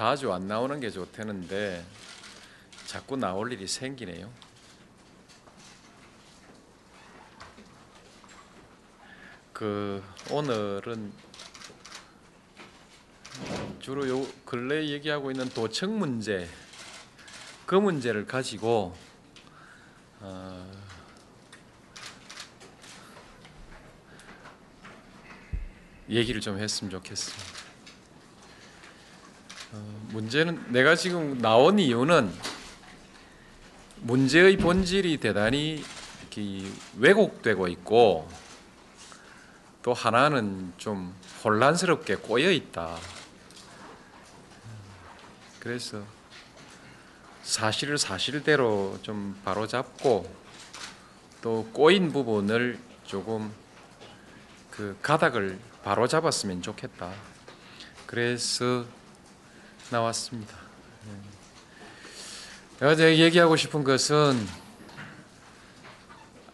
자주 0.00 0.32
안 0.32 0.48
나오는 0.48 0.80
게 0.80 0.88
좋다는데 0.88 1.84
자꾸 2.86 3.18
나올 3.18 3.52
일이 3.52 3.66
생기네요. 3.66 4.32
그 9.52 10.02
오늘은 10.30 11.12
주로 13.80 14.08
요 14.08 14.26
근래 14.46 14.86
얘기하고 14.88 15.32
있는 15.32 15.50
도청 15.50 15.98
문제 15.98 16.48
그 17.66 17.74
문제를 17.74 18.26
가지고 18.26 18.96
어, 20.20 20.72
얘기를 26.08 26.40
좀 26.40 26.58
했으면 26.58 26.90
좋겠습니다. 26.90 27.59
어, 29.72 30.06
문제는 30.08 30.72
내가 30.72 30.96
지금 30.96 31.40
나온 31.40 31.78
이유는 31.78 32.32
문제의 34.00 34.56
본질이 34.56 35.18
대단히 35.18 35.84
왜곡되고 36.98 37.68
있고 37.68 38.28
또 39.82 39.92
하나는 39.92 40.72
좀 40.78 41.14
혼란스럽게 41.44 42.16
꼬여 42.16 42.50
있다. 42.50 42.96
그래서 45.58 46.02
사실을 47.42 47.98
사실대로 47.98 48.98
좀 49.02 49.38
바로잡고 49.44 50.34
또 51.42 51.68
꼬인 51.72 52.12
부분을 52.12 52.78
조금 53.04 53.52
그 54.70 54.96
가닥을 55.02 55.58
바로잡았으면 55.82 56.62
좋겠다. 56.62 57.12
그래서 58.06 58.84
나왔습니다. 59.90 60.56
내가 62.78 62.94
제가 62.94 63.16
얘기하고 63.16 63.56
싶은 63.56 63.84
것은 63.84 64.48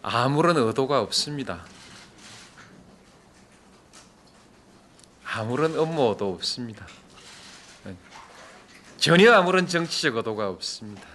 아무런 0.01 0.57
의도가 0.57 1.01
없습니다. 1.01 1.65
아무런 5.23 5.75
음모도 5.75 6.33
없습니다. 6.33 6.87
전혀 8.97 9.31
아무런 9.33 9.67
정치적 9.67 10.15
의도가 10.15 10.49
없습니다. 10.49 11.07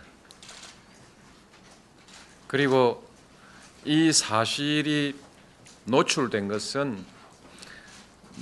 그리고 2.46 3.06
이 3.84 4.12
사실이 4.12 5.18
노출된 5.84 6.46
것은 6.46 7.04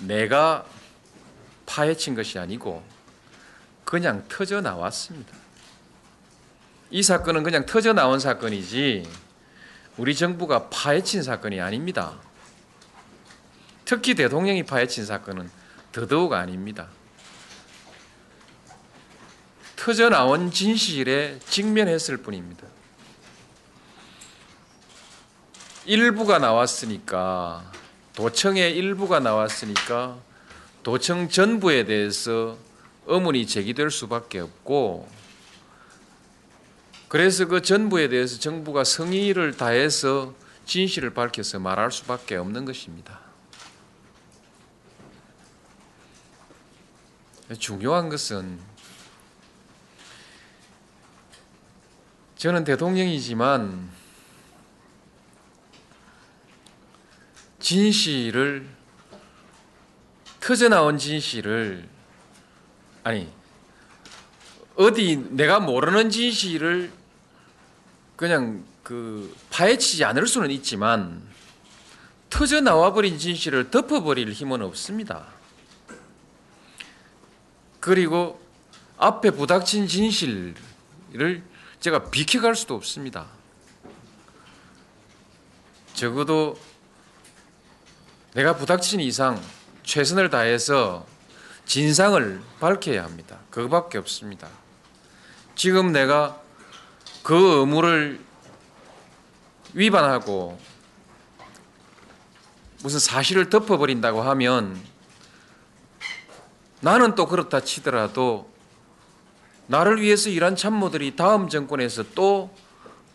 내가 0.06 0.66
파헤친 1.64 2.14
것이 2.14 2.38
아니고 2.38 2.84
그냥 3.90 4.24
터져 4.28 4.60
나왔습니다. 4.60 5.36
이 6.92 7.02
사건은 7.02 7.42
그냥 7.42 7.66
터져 7.66 7.92
나온 7.92 8.20
사건이지 8.20 9.02
우리 9.96 10.14
정부가 10.14 10.68
파헤친 10.68 11.24
사건이 11.24 11.60
아닙니다. 11.60 12.14
특히 13.84 14.14
대통령이 14.14 14.62
파헤친 14.62 15.04
사건은 15.04 15.50
더더욱 15.90 16.34
아닙니다. 16.34 16.86
터져 19.74 20.08
나온 20.08 20.52
진실에 20.52 21.40
직면했을 21.40 22.18
뿐입니다. 22.18 22.68
일부가 25.84 26.38
나왔으니까 26.38 27.68
도청의 28.14 28.76
일부가 28.76 29.18
나왔으니까 29.18 30.16
도청 30.84 31.28
전부에 31.28 31.86
대해서 31.86 32.69
의문이 33.10 33.46
제기될 33.46 33.90
수밖에 33.90 34.38
없고 34.38 35.08
그래서 37.08 37.46
그 37.46 37.60
전부에 37.60 38.08
대해서 38.08 38.38
정부가 38.38 38.84
성의를 38.84 39.56
다해서 39.56 40.32
진실을 40.64 41.12
밝혀서 41.12 41.58
말할 41.58 41.90
수밖에 41.90 42.36
없는 42.36 42.64
것입니다. 42.64 43.18
중요한 47.58 48.08
것은 48.08 48.60
저는 52.36 52.62
대통령이지만 52.62 53.90
진실을 57.58 58.68
터져 60.38 60.68
나온 60.68 60.96
진실을 60.96 61.89
아니 63.02 63.28
어디 64.76 65.16
내가 65.30 65.60
모르는 65.60 66.10
진실을 66.10 66.92
그냥 68.16 68.64
그 68.82 69.34
파헤치지 69.50 70.04
않을 70.04 70.26
수는 70.26 70.50
있지만 70.50 71.22
터져 72.28 72.60
나와 72.60 72.92
버린 72.92 73.18
진실을 73.18 73.70
덮어버릴 73.70 74.32
힘은 74.32 74.62
없습니다. 74.62 75.26
그리고 77.80 78.40
앞에 78.98 79.30
부닥친 79.30 79.86
진실을 79.86 80.54
제가 81.80 82.10
비켜갈 82.10 82.54
수도 82.54 82.74
없습니다. 82.74 83.26
적어도 85.94 86.58
내가 88.34 88.56
부닥친 88.56 89.00
이상 89.00 89.42
최선을 89.82 90.30
다해서 90.30 91.06
진상을 91.70 92.42
밝혀야 92.58 93.04
합니다. 93.04 93.38
그거밖에 93.48 93.96
없습니다. 93.98 94.48
지금 95.54 95.92
내가 95.92 96.40
그 97.22 97.60
의무를 97.60 98.18
위반하고 99.74 100.58
무슨 102.82 102.98
사실을 102.98 103.50
덮어버린다고 103.50 104.20
하면 104.20 104.82
나는 106.80 107.14
또 107.14 107.28
그렇다 107.28 107.60
치더라도 107.60 108.52
나를 109.68 110.00
위해서 110.00 110.28
일한 110.28 110.56
참모들이 110.56 111.14
다음 111.14 111.48
정권에서 111.48 112.02
또 112.16 112.52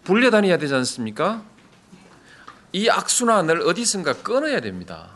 불려다녀야 0.05 0.57
되지 0.57 0.73
않습니까? 0.75 1.43
이 2.71 2.87
악순환을 2.87 3.63
어디선가 3.63 4.13
끊어야 4.21 4.61
됩니다. 4.61 5.14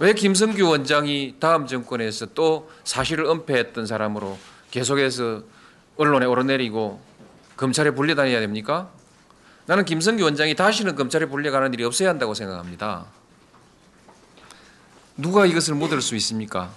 왜 0.00 0.14
김성규 0.14 0.66
원장이 0.66 1.34
다음 1.38 1.66
정권에서 1.66 2.32
또 2.34 2.70
사실을 2.84 3.26
은폐했던 3.26 3.84
사람으로 3.84 4.38
계속해서 4.70 5.42
언론에 5.98 6.24
오르내리고 6.24 6.98
검찰에 7.58 7.90
불려다녀야 7.90 8.40
됩니까? 8.40 8.88
나는 9.66 9.84
김성규 9.84 10.24
원장이 10.24 10.56
다시는 10.56 10.96
검찰에 10.96 11.26
불려가는 11.26 11.74
일이 11.74 11.84
없어야 11.84 12.08
한다고 12.08 12.32
생각합니다. 12.32 13.04
누가 15.18 15.44
이것을 15.44 15.74
묻을 15.74 16.00
수 16.00 16.16
있습니까? 16.16 16.70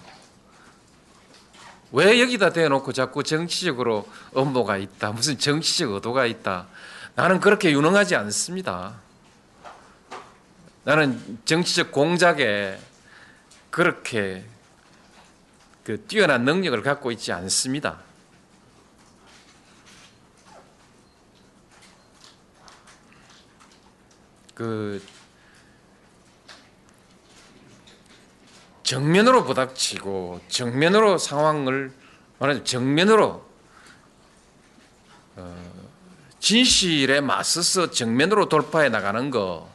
왜 1.94 2.20
여기다 2.20 2.50
대놓고 2.52 2.92
자꾸 2.92 3.24
정치적으로 3.24 4.06
업무가 4.34 4.76
있다, 4.76 5.14
무슨 5.14 5.40
정치적 5.40 5.92
의도가 5.92 6.26
있다. 6.26 6.68
나는 7.16 7.40
그렇게 7.40 7.72
유능하지 7.72 8.18
않습니다. 8.18 8.96
나는 10.84 11.40
정치적 11.46 11.94
공작에 11.94 12.78
그렇게 13.74 14.46
그 15.84 16.06
뛰어난 16.06 16.46
능력을 16.46 16.80
갖고 16.84 17.12
있지 17.12 17.32
않습니다. 17.32 18.02
그 24.54 25.04
정면으로 28.84 29.44
부닥치고 29.44 30.42
정면으로 30.50 31.18
상황을 31.18 31.92
말하자면 32.38 32.66
정면으로 32.66 33.50
어, 35.38 35.74
진실에 36.40 37.22
맞서서 37.22 37.90
정면으로 37.90 38.50
돌파해 38.50 38.90
나가는 38.90 39.32
거, 39.32 39.68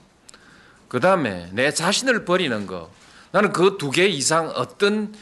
그 0.86 1.00
다음에 1.00 1.50
내 1.52 1.74
자신을 1.74 2.24
버리는 2.24 2.64
거, 2.68 2.96
나는 3.30 3.52
그 3.52 3.76
두 3.76 3.90
개 3.90 4.06
이상 4.06 4.48
어떤 4.50 5.14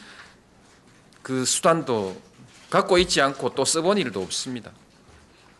그 1.21 1.43
수단도 1.45 2.19
갖고 2.69 2.97
있지 2.97 3.21
않고 3.21 3.53
또 3.55 3.65
써본 3.65 3.97
일도 3.97 4.21
없습니다. 4.21 4.71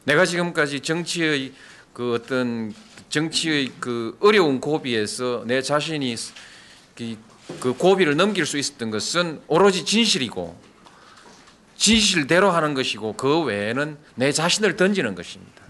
내가 0.05 0.25
지금까지 0.25 0.79
정치의 0.81 1.53
그 1.93 2.13
어떤 2.13 2.73
정치의 3.09 3.71
그 3.79 4.17
어려운 4.21 4.59
고비에서 4.61 5.43
내 5.45 5.61
자신이 5.61 6.15
그- 6.95 7.17
그 7.59 7.73
고비를 7.73 8.15
넘길 8.15 8.45
수 8.45 8.57
있었던 8.57 8.91
것은 8.91 9.41
오로지 9.47 9.83
진실이고 9.85 10.57
진실대로 11.77 12.51
하는 12.51 12.73
것이고 12.73 13.13
그 13.13 13.39
외에는 13.41 13.97
내 14.15 14.31
자신을 14.31 14.75
던지는 14.77 15.15
것입니다. 15.15 15.63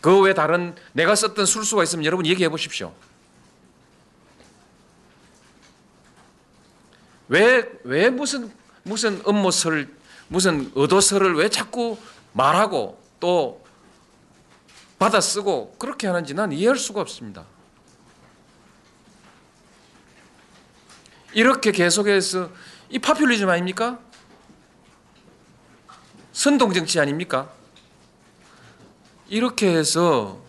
그 0.00 0.20
외에 0.20 0.34
다른 0.34 0.74
내가 0.92 1.14
썼던 1.14 1.44
술수가 1.46 1.82
있으면 1.84 2.04
여러분 2.04 2.26
얘기해 2.26 2.48
보십시오. 2.48 2.94
왜, 7.28 7.70
왜 7.84 8.10
무슨, 8.10 8.50
무슨 8.82 9.22
음모설, 9.26 9.88
무슨 10.28 10.72
의도설을 10.74 11.36
왜 11.36 11.48
자꾸 11.48 11.98
말하고 12.32 13.00
또 13.20 13.64
받아 14.98 15.20
쓰고 15.20 15.76
그렇게 15.78 16.06
하는지 16.06 16.34
난 16.34 16.52
이해할 16.52 16.76
수가 16.76 17.00
없습니다. 17.00 17.44
이렇게 21.32 21.72
계속해서 21.72 22.50
이 22.90 22.98
파퓰리즘 22.98 23.48
아닙니까? 23.48 23.98
선동 26.32 26.72
정치 26.72 26.98
아닙니까? 26.98 27.50
이렇게 29.28 29.68
해서 29.68 30.40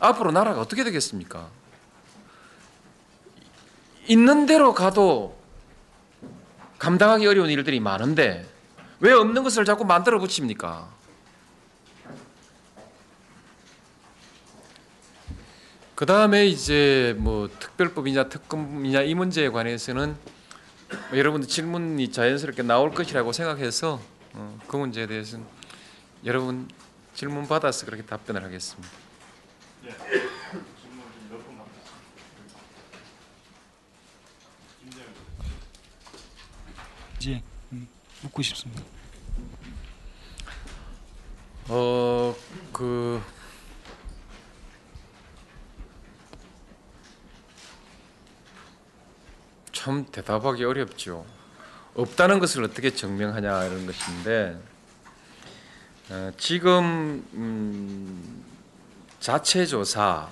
앞으로 0.00 0.32
나라가 0.32 0.60
어떻게 0.60 0.82
되겠습니까? 0.84 1.48
있는 4.06 4.46
대로 4.46 4.74
가도 4.74 5.38
감당하기 6.84 7.26
어려운 7.26 7.48
일들이 7.48 7.80
많은데 7.80 8.46
왜 9.00 9.10
없는 9.10 9.42
것을 9.42 9.64
자꾸 9.64 9.86
만들어 9.86 10.18
붙입니까? 10.18 10.86
그 15.94 16.04
다음에 16.04 16.44
이제 16.44 17.14
뭐 17.16 17.48
특별법이냐 17.58 18.28
특검이냐 18.28 19.00
이 19.00 19.14
문제에 19.14 19.48
관해서는 19.48 20.14
뭐 21.08 21.18
여러분들 21.18 21.48
질문이 21.48 22.12
자연스럽게 22.12 22.62
나올 22.64 22.92
것이라고 22.92 23.32
생각해서 23.32 24.02
어, 24.34 24.58
그 24.66 24.76
문제에 24.76 25.06
대해서는 25.06 25.46
여러분 26.26 26.68
질문 27.14 27.48
받아서 27.48 27.86
그렇게 27.86 28.02
답변을 28.02 28.44
하겠습니다. 28.44 28.90
이제 37.24 37.42
음, 37.72 37.88
묻고 38.22 38.42
싶습니다. 38.42 38.82
어, 41.68 42.36
그 42.70 43.22
참 49.84 50.06
대답하기 50.10 50.64
어렵죠. 50.64 51.26
없다는 51.94 52.38
것을 52.38 52.64
어떻게 52.64 52.88
증명하냐 52.88 53.64
이런 53.66 53.84
것인데 53.84 54.58
어, 56.08 56.30
지금 56.38 57.22
음, 57.34 58.44
자체 59.20 59.66
조사 59.66 60.30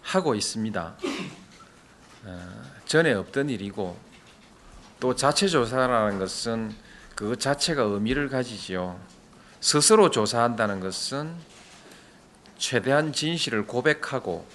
하고 0.00 0.34
있습니다. 0.34 0.96
어, 2.24 2.62
전에 2.86 3.12
없던 3.12 3.50
일이고 3.50 3.94
또 5.00 5.14
자체 5.14 5.48
조사라는 5.48 6.18
것은 6.18 6.74
그 7.14 7.38
자체가 7.38 7.82
의미를 7.82 8.28
가지지요. 8.28 8.98
스스로 9.60 10.10
조사한다는 10.10 10.80
것은 10.80 11.34
최대한 12.58 13.12
진실을 13.12 13.66
고백하고 13.66 14.46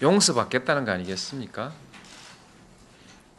용서받겠다는 0.00 0.84
거 0.84 0.92
아니겠습니까? 0.92 1.72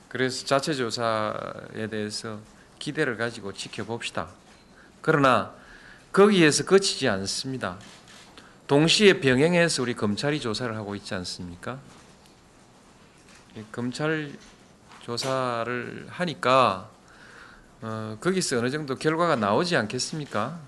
그래서 0.08 0.46
자체 0.46 0.74
조사에 0.74 1.88
대해서 1.90 2.40
기대를 2.80 3.18
가지고 3.18 3.52
지켜봅시다. 3.52 4.30
그러나 5.02 5.54
거기에서 6.12 6.64
그치지 6.66 7.10
않습니다. 7.10 7.78
동시에 8.68 9.20
병행해서 9.20 9.82
우리 9.82 9.96
검찰이 9.96 10.40
조사를 10.40 10.74
하고 10.76 10.96
있지 10.96 11.14
않습니까? 11.16 11.80
이 13.56 13.64
검찰 13.72 14.32
조사를 15.02 16.08
하니까 16.10 16.90
어, 17.82 18.18
거기서 18.20 18.58
어느 18.58 18.72
정도 18.72 18.96
결과가 18.96 19.36
나오지 19.36 19.76
않겠습니까? 19.76 20.60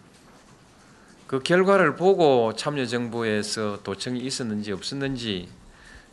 그 1.26 1.40
결과를 1.40 1.96
보고 1.96 2.54
참여정부에서 2.54 3.80
도청이 3.82 4.20
있었는지 4.20 4.72
없었는지 4.72 5.50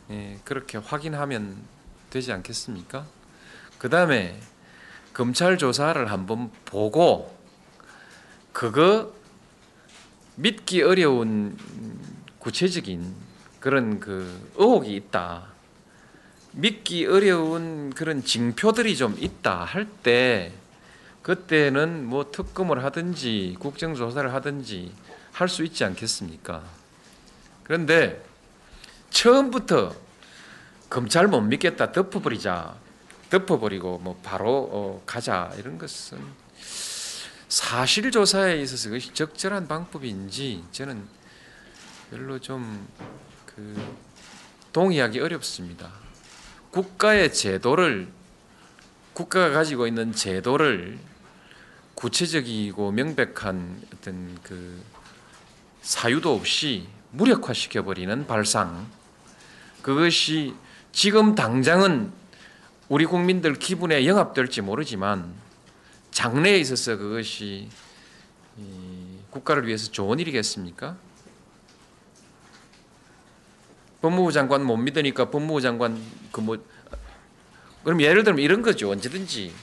예, 0.09 0.39
그렇게 0.43 0.79
확인하면 0.79 1.57
되지 2.09 2.31
않겠습니까? 2.31 3.05
그 3.77 3.89
다음에 3.89 4.39
검찰 5.13 5.59
조사를 5.59 6.09
한번 6.11 6.49
보고 6.65 7.37
그거 8.51 9.13
믿기 10.37 10.81
어려운 10.81 11.55
구체적인 12.39 13.13
그런 13.59 13.99
그 13.99 14.51
의혹이 14.55 14.95
있다. 14.95 15.52
믿기 16.53 17.05
어려운 17.05 17.91
그런 17.93 18.23
징표들이 18.23 18.95
좀 18.95 19.15
있다 19.19 19.63
할 19.63 19.87
때 20.03 20.53
그때는 21.21 22.05
뭐 22.05 22.31
특검을 22.31 22.83
하든지 22.83 23.55
국정조사를 23.59 24.33
하든지 24.33 24.91
할 25.31 25.47
수 25.49 25.63
있지 25.63 25.83
않겠습니까? 25.83 26.63
그런데 27.63 28.23
처음부터 29.09 29.95
검찰 30.89 31.27
못 31.27 31.41
믿겠다 31.41 31.91
덮어버리자 31.91 32.75
덮어버리고 33.29 33.97
뭐 33.99 34.19
바로 34.21 34.69
어, 34.71 35.03
가자 35.05 35.51
이런 35.57 35.77
것은 35.77 36.19
사실 37.47 38.11
조사에 38.11 38.61
있어서 38.61 38.89
그것이 38.89 39.13
적절한 39.13 39.67
방법인지 39.67 40.63
저는 40.71 41.07
별로 42.11 42.37
좀 42.39 42.87
그 43.55 43.95
동의하기 44.71 45.19
어렵습니다. 45.19 45.91
국가의 46.73 47.31
제도를 47.31 48.07
국가가 49.13 49.51
가지고 49.51 49.85
있는 49.85 50.11
제도를 50.11 50.97
구체적이고 51.93 52.91
명백한 52.91 53.83
어떤 53.93 54.39
그 54.41 54.81
사유도 55.83 56.33
없이 56.33 56.87
무력화시켜 57.11 57.83
버리는 57.83 58.25
발상 58.25 58.87
그것이 59.83 60.55
지금 60.91 61.35
당장은 61.35 62.11
우리 62.89 63.05
국민들 63.05 63.53
기분에 63.53 64.07
영합될지 64.07 64.61
모르지만 64.61 65.31
장래에 66.09 66.57
있어서 66.57 66.97
그것이 66.97 67.69
이 68.57 69.19
국가를 69.29 69.67
위해서 69.67 69.91
좋은 69.91 70.17
일이겠습니까? 70.19 70.97
법무부 74.03 74.33
장관 74.33 74.65
못 74.65 74.75
믿으니까 74.75 75.31
법무부 75.31 75.61
장관 75.61 75.97
그 76.33 76.41
뭐 76.41 76.57
그럼 77.85 78.01
예를 78.01 78.23
들면 78.23 78.41
이런 78.41 78.61
거죠 78.61 78.91
언제든지 78.91 79.53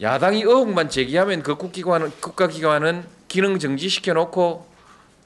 야당이 0.00 0.42
의혹만 0.42 0.88
제기하면 0.88 1.42
그 1.42 1.54
국기관 1.56 2.10
국가기관은 2.20 3.04
기능 3.28 3.58
정지시켜 3.58 4.14
놓고 4.14 4.66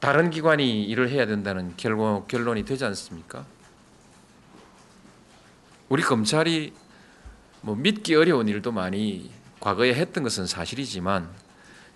다른 0.00 0.30
기관이 0.30 0.84
일을 0.84 1.08
해야 1.10 1.26
된다는 1.26 1.74
결론 1.76 2.26
결론이 2.26 2.64
되지 2.64 2.84
않습니까? 2.84 3.44
우리 5.88 6.02
검찰이 6.02 6.72
뭐 7.60 7.76
믿기 7.76 8.16
어려운 8.16 8.48
일도 8.48 8.72
많이 8.72 9.30
과거에 9.60 9.94
했던 9.94 10.24
것은 10.24 10.46
사실이지만 10.46 11.28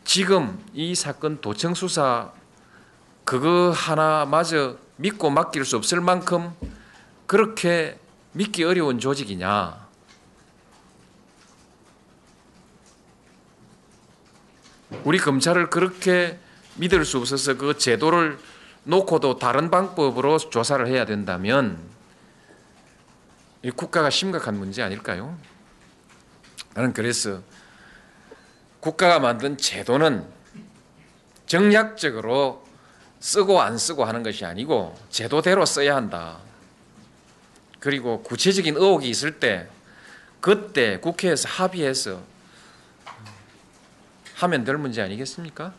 지금 0.05 0.63
이 0.75 0.95
사건 0.95 1.41
도청 1.41 1.75
수사 1.75 2.33
그거 3.25 3.71
하나마저 3.71 4.84
믿고 4.97 5.31
맡길 5.31 5.65
수 5.65 5.77
없을 5.77 6.01
만큼 6.01 6.55
그렇게 7.27 7.99
믿기 8.33 8.65
어려운 8.65 8.99
조직이냐? 8.99 9.85
우리 15.05 15.19
검찰을 15.19 15.71
그렇게 15.71 16.39
믿을 16.77 17.05
수 17.05 17.19
없어서 17.19 17.57
그 17.57 17.77
제도를 17.77 18.39
놓고도 18.85 19.39
다른 19.39 19.71
방법으로 19.71 20.39
조사를 20.39 20.87
해야 20.87 21.05
된다면 21.05 21.79
이 23.63 23.71
국가가 23.71 24.11
심각한 24.11 24.57
문제 24.59 24.83
아닐까요? 24.83 25.39
나는 26.75 26.93
그래서 26.93 27.41
국가가 28.81 29.19
만든 29.19 29.57
제도는 29.57 30.27
정략적으로 31.47 32.64
쓰고 33.25 33.63
안 33.63 33.79
쓰고 33.79 34.05
하는 34.05 34.23
것이 34.23 34.45
아니고 34.45 34.95
제도대로 35.09 35.65
써야 35.65 35.97
한다. 35.97 36.41
그리고 37.81 38.23
구체적인 38.23 38.77
의혹이 38.77 39.09
있을 39.09 39.41
때 39.41 39.67
그때 40.43 40.99
국회에서 41.01 41.49
합의해서 41.49 42.23
하면 44.35 44.65
될 44.65 44.77
문제 44.77 45.01
아니겠습니까? 45.01 45.73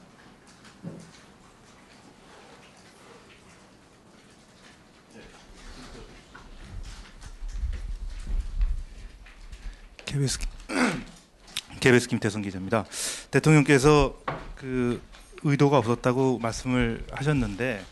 KBS 10.07 10.39
KBS 11.79 12.07
김태성 12.07 12.41
기자입니다. 12.41 12.85
대통령께서 13.29 14.19
그 14.55 14.99
의도가 15.43 15.77
없었다고 15.77 16.39
말씀을 16.39 17.05
하셨는데 17.11 17.83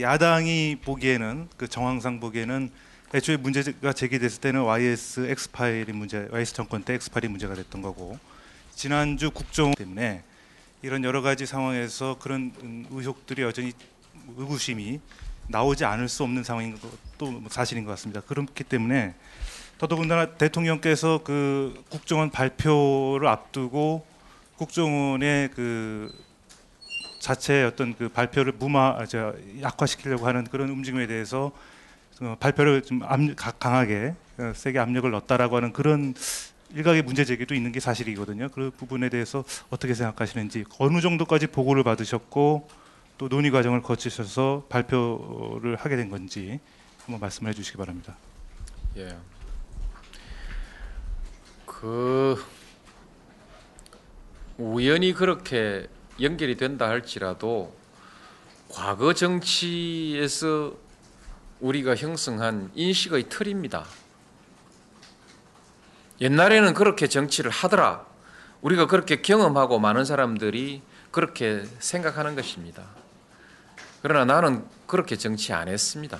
야당이 0.00 0.76
보기에는 0.84 1.48
그 1.56 1.68
정황상 1.68 2.20
보기에는 2.20 2.70
애초에 3.12 3.36
문제가 3.36 3.92
제기됐을 3.92 4.40
때는 4.40 4.62
YS 4.62 5.26
X 5.28 5.50
파일이 5.50 5.92
문제, 5.92 6.28
YS 6.30 6.54
정권 6.54 6.82
때 6.84 6.94
X 6.94 7.10
파일이 7.10 7.28
문제가 7.28 7.54
됐던 7.54 7.82
거고 7.82 8.18
지난주 8.74 9.30
국정 9.30 9.74
때문에 9.74 10.22
이런 10.82 11.02
여러 11.04 11.20
가지 11.20 11.44
상황에서 11.44 12.16
그런 12.20 12.52
음, 12.62 12.86
의혹들이 12.90 13.42
여전히 13.42 13.72
의구심이 14.36 15.00
나오지 15.48 15.84
않을 15.84 16.08
수 16.08 16.22
없는 16.22 16.44
상황인 16.44 16.78
것도 16.78 17.42
사실인 17.50 17.84
것 17.84 17.90
같습니다. 17.90 18.20
그렇기 18.20 18.62
때문에 18.64 19.14
더더군다나 19.78 20.36
대통령께서 20.36 21.20
그 21.24 21.82
국정원 21.88 22.30
발표를 22.30 23.26
앞두고 23.26 24.06
국정원의 24.56 25.50
그 25.54 26.12
자체의 27.24 27.66
어떤 27.66 27.94
그 27.94 28.08
발표를 28.08 28.52
무마 28.58 28.96
아, 28.98 29.06
저 29.06 29.34
약화시키려고 29.60 30.26
하는 30.26 30.44
그런 30.44 30.70
움직임에 30.70 31.06
대해서 31.06 31.52
어, 32.20 32.36
발표를 32.40 32.82
좀 32.82 33.02
압, 33.04 33.20
가- 33.36 33.52
강하게 33.52 34.14
어, 34.38 34.52
세게 34.54 34.78
압력을 34.78 35.08
넣었다라고 35.10 35.56
하는 35.56 35.72
그런 35.72 36.14
일각의 36.74 37.02
문제 37.02 37.24
제기도 37.24 37.54
있는 37.54 37.72
게 37.72 37.80
사실이거든요. 37.80 38.48
그 38.50 38.70
부분에 38.76 39.08
대해서 39.08 39.44
어떻게 39.70 39.94
생각하시는지 39.94 40.64
어느 40.78 41.00
정도까지 41.00 41.48
보고를 41.48 41.82
받으셨고 41.84 42.68
또 43.18 43.28
논의 43.28 43.50
과정을 43.50 43.82
거치셔서 43.82 44.66
발표를 44.68 45.76
하게 45.76 45.96
된 45.96 46.08
건지 46.10 46.58
한번 47.04 47.20
말씀해 47.20 47.52
주시기 47.52 47.76
바랍니다. 47.76 48.16
예. 48.96 49.16
그 51.66 52.42
우연히 54.58 55.12
그렇게 55.12 55.86
연결이 56.20 56.56
된다 56.56 56.88
할지라도 56.88 57.74
과거 58.68 59.14
정치에서 59.14 60.74
우리가 61.60 61.96
형성한 61.96 62.70
인식의 62.74 63.28
틀입니다. 63.28 63.84
옛날에는 66.20 66.74
그렇게 66.74 67.06
정치를 67.08 67.50
하더라. 67.50 68.06
우리가 68.62 68.86
그렇게 68.86 69.22
경험하고 69.22 69.78
많은 69.78 70.04
사람들이 70.04 70.82
그렇게 71.10 71.64
생각하는 71.78 72.36
것입니다. 72.36 72.84
그러나 74.02 74.24
나는 74.24 74.64
그렇게 74.86 75.16
정치 75.16 75.52
안 75.52 75.68
했습니다. 75.68 76.18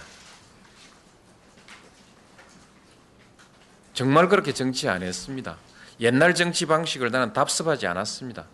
정말 3.92 4.28
그렇게 4.28 4.52
정치 4.52 4.88
안 4.88 5.02
했습니다. 5.02 5.56
옛날 6.00 6.34
정치 6.34 6.64
방식을 6.66 7.10
나는 7.10 7.32
답습하지 7.32 7.86
않았습니다. 7.86 8.46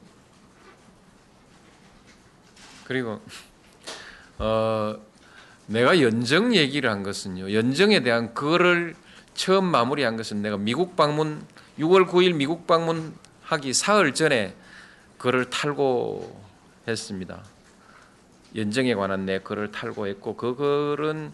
그리고 2.87 3.21
어, 4.38 4.97
내가 5.66 6.00
연정 6.00 6.55
얘기를 6.55 6.90
한 6.90 7.02
것은요. 7.02 7.52
연정에 7.52 8.00
대한 8.00 8.33
그거를 8.33 8.95
처음 9.35 9.64
마무리한 9.66 10.16
것은 10.16 10.40
내가 10.43 10.57
미국 10.57 10.97
방문 10.97 11.45
6월 11.78 12.09
9일 12.09 12.35
미국 12.35 12.66
방문하기 12.66 13.73
사흘 13.75 14.14
전에 14.14 14.55
그를 15.19 15.50
탈고했습니다. 15.50 17.43
연정에 18.55 18.95
관한 18.95 19.26
내 19.26 19.40
글을 19.40 19.73
탈고했고 19.73 20.37
그 20.37 20.55
글은 20.55 21.33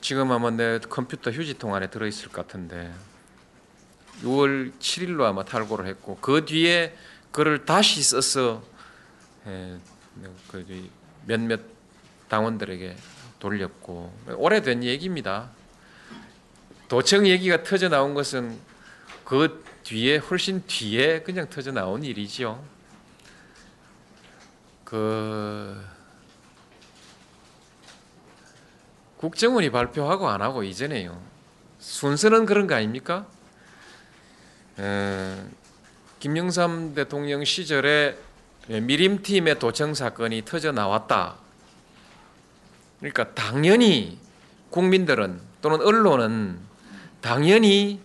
지금 0.00 0.32
아마 0.32 0.50
내 0.50 0.78
컴퓨터 0.78 1.30
휴지통 1.30 1.74
안에 1.74 1.90
들어있을 1.90 2.28
것 2.28 2.46
같은데 2.46 2.92
6월 4.22 4.72
7일로 4.78 5.22
아마 5.22 5.44
탈고를 5.44 5.86
했고 5.86 6.18
그 6.20 6.44
뒤에 6.44 6.96
그를 7.32 7.64
다시 7.64 8.02
써서 8.02 8.62
예, 9.46 9.78
그 10.48 10.90
몇몇 11.26 11.60
당원들에게 12.28 12.96
돌렸고 13.38 14.12
오래된 14.36 14.84
얘기입니다. 14.84 15.50
도청 16.88 17.26
얘기가 17.26 17.62
터져 17.62 17.88
나온 17.88 18.14
것은 18.14 18.58
그 19.24 19.64
뒤에 19.84 20.18
훨씬 20.18 20.64
뒤에 20.66 21.22
그냥 21.22 21.48
터져 21.48 21.72
나온 21.72 22.02
일이지요. 22.02 22.62
그 24.84 25.80
국정원이 29.16 29.70
발표하고 29.70 30.28
안 30.28 30.42
하고 30.42 30.64
이전에요. 30.64 31.20
순서는 31.78 32.46
그런 32.46 32.66
거 32.66 32.74
아닙니까? 32.74 33.26
에, 34.80 35.36
김영삼 36.20 36.94
대통령 36.94 37.44
시절에 37.44 38.16
미림팀의 38.68 39.58
도청 39.58 39.94
사건이 39.94 40.44
터져 40.44 40.72
나왔다. 40.72 41.36
그러니까 42.98 43.34
당연히 43.34 44.18
국민들은 44.70 45.40
또는 45.60 45.80
언론은 45.80 46.58
당연히 47.20 48.00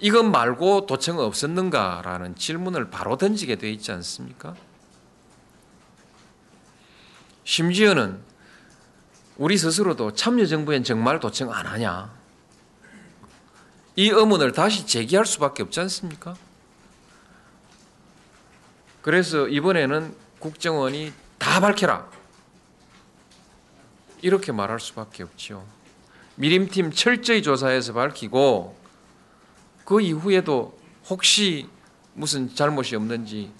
이것 0.00 0.22
말고 0.24 0.86
도청 0.86 1.18
없었는가라는 1.18 2.36
질문을 2.36 2.90
바로 2.90 3.16
던지게 3.16 3.56
돼 3.56 3.70
있지 3.70 3.92
않습니까? 3.92 4.54
심지어는 7.44 8.18
우리 9.38 9.56
스스로도 9.56 10.12
참여정부엔 10.12 10.84
정말 10.84 11.20
도청 11.20 11.52
안 11.52 11.66
하냐? 11.66 12.15
이 13.96 14.10
의문을 14.10 14.52
다시 14.52 14.86
제기할 14.86 15.24
수밖에 15.24 15.62
없지 15.62 15.80
않습니까? 15.80 16.36
그래서 19.00 19.48
이번에는 19.48 20.14
국정원이 20.38 21.12
다 21.38 21.60
밝혀라. 21.60 22.06
이렇게 24.20 24.52
말할 24.52 24.80
수밖에 24.80 25.22
없지요. 25.22 25.64
미림팀 26.34 26.92
철저히 26.92 27.42
조사해서 27.42 27.94
밝히고 27.94 28.76
그 29.86 30.02
이후에도 30.02 30.78
혹시 31.08 31.68
무슨 32.12 32.54
잘못이 32.54 32.96
없는지 32.96 33.50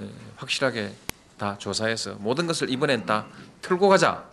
예, 0.00 0.10
확실하게 0.36 0.94
다 1.36 1.58
조사해서 1.58 2.14
모든 2.20 2.46
것을 2.46 2.70
이번엔 2.70 3.06
다 3.06 3.26
틀고 3.62 3.88
가자. 3.88 4.28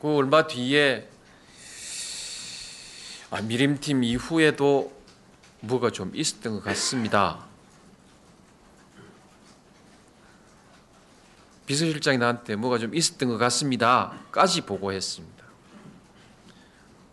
그 0.00 0.16
얼마 0.16 0.46
뒤에 0.46 1.08
아, 3.30 3.42
미림팀 3.42 4.04
이후에도 4.04 4.92
뭐가 5.60 5.90
좀 5.90 6.14
있었던 6.14 6.54
것 6.54 6.64
같습니다. 6.64 7.46
비서실장이 11.66 12.16
나한테 12.16 12.56
뭐가 12.56 12.78
좀 12.78 12.94
있었던 12.94 13.28
것 13.28 13.36
같습니다.까지 13.36 14.62
보고했습니다. 14.62 15.44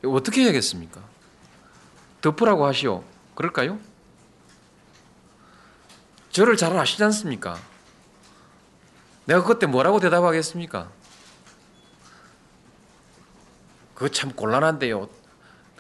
어떻게 0.06 0.44
해야겠습니까? 0.44 1.02
덮으라고 2.22 2.66
하시오. 2.66 3.04
그럴까요? 3.34 3.78
저를 6.32 6.56
잘 6.56 6.78
아시지 6.78 7.04
않습니까? 7.04 7.60
내가 9.26 9.44
그때 9.44 9.66
뭐라고 9.66 10.00
대답하겠습니까? 10.00 10.90
그거 13.94 14.08
참 14.10 14.32
곤란한데요. 14.32 15.10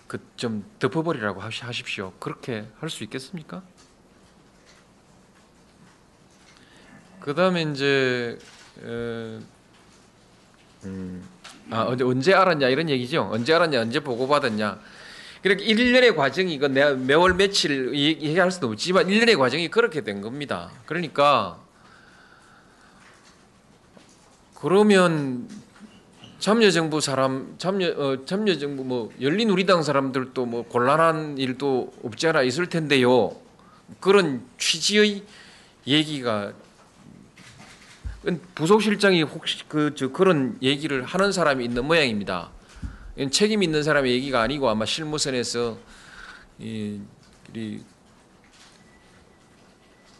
그 0.07 0.19
좀 0.37 0.63
덮어버리라고 0.79 1.41
하십시오. 1.41 2.13
그렇게 2.19 2.65
할 2.79 2.89
수 2.89 3.03
있겠습니까? 3.03 3.63
그 7.19 7.33
다음에 7.33 7.63
이제 7.63 8.37
어, 8.83 9.39
음, 10.83 11.27
아 11.71 11.83
언제 11.83 12.03
언제 12.03 12.33
알았냐 12.33 12.69
이런 12.69 12.89
얘기죠. 12.89 13.29
언제 13.31 13.53
알았냐, 13.53 13.81
언제 13.81 13.99
보고 13.99 14.27
받았냐. 14.27 14.79
그렇게 15.41 15.63
일련의 15.63 16.15
과정이 16.15 16.57
내가 16.57 16.93
매월 16.93 17.33
며칠 17.35 17.93
얘기- 17.95 18.27
얘기할 18.27 18.51
수도 18.51 18.67
없지만 18.67 19.09
일련의 19.09 19.35
과정이 19.35 19.69
그렇게 19.69 20.01
된 20.01 20.21
겁니다. 20.21 20.71
그러니까 20.85 21.59
그러면 24.55 25.47
참여정부 26.39 27.01
사람 27.01 27.55
참여 27.57 27.87
어, 27.97 28.25
참여정부 28.25 28.83
뭐 28.83 29.11
열린우리당 29.21 29.83
사람들도 29.83 30.45
뭐 30.45 30.63
곤란한 30.63 31.37
일도 31.37 31.93
없지 32.03 32.27
않아 32.27 32.43
있을 32.43 32.67
텐데요. 32.67 33.35
그런 33.99 34.45
취지의 34.57 35.23
얘기가 35.87 36.53
부속실장이 38.55 39.21
혹시 39.21 39.63
그 39.67 39.93
저 39.95 40.09
그런 40.09 40.57
얘기를 40.61 41.03
하는 41.03 41.31
사람이 41.31 41.63
있는 41.63 41.85
모양입니다. 41.85 42.49
책임 43.31 43.63
있는 43.63 43.81
사람의 43.83 44.11
얘기가 44.11 44.41
아니고 44.41 44.67
아마 44.69 44.85
실무선에서 44.85 45.77
이, 46.59 46.99
이 47.53 47.79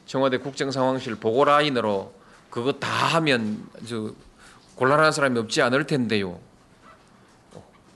청와대 0.06 0.38
국정상황실 0.38 1.16
보고 1.16 1.44
라인으로 1.44 2.14
그거 2.50 2.72
다 2.74 2.88
하면 3.16 3.68
저 3.86 4.14
곤란한 4.76 5.12
사람이 5.12 5.40
없지 5.40 5.62
않을 5.62 5.88
텐데요. 5.88 6.40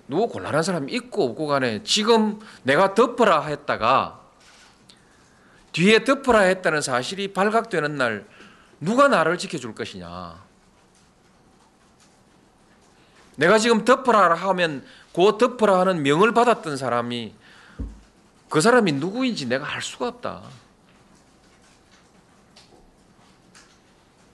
누구 0.07 0.27
곤란한 0.27 0.63
사람이 0.63 0.91
있고 0.93 1.25
없고 1.25 1.47
간에 1.47 1.83
지금 1.83 2.39
내가 2.63 2.95
덮어라 2.95 3.43
했다가 3.43 4.19
뒤에 5.71 6.03
덮어라 6.03 6.41
했다는 6.41 6.81
사실이 6.81 7.33
발각되는 7.33 7.95
날 7.95 8.25
누가 8.79 9.07
나를 9.07 9.37
지켜줄 9.37 9.75
것이냐. 9.75 10.41
내가 13.35 13.57
지금 13.59 13.85
덮어라 13.85 14.33
하면 14.33 14.83
그 15.13 15.37
덮어라 15.37 15.79
하는 15.79 16.01
명을 16.01 16.33
받았던 16.33 16.75
사람이 16.75 17.33
그 18.49 18.61
사람이 18.61 18.93
누구인지 18.93 19.45
내가 19.45 19.71
알 19.71 19.81
수가 19.81 20.07
없다. 20.07 20.41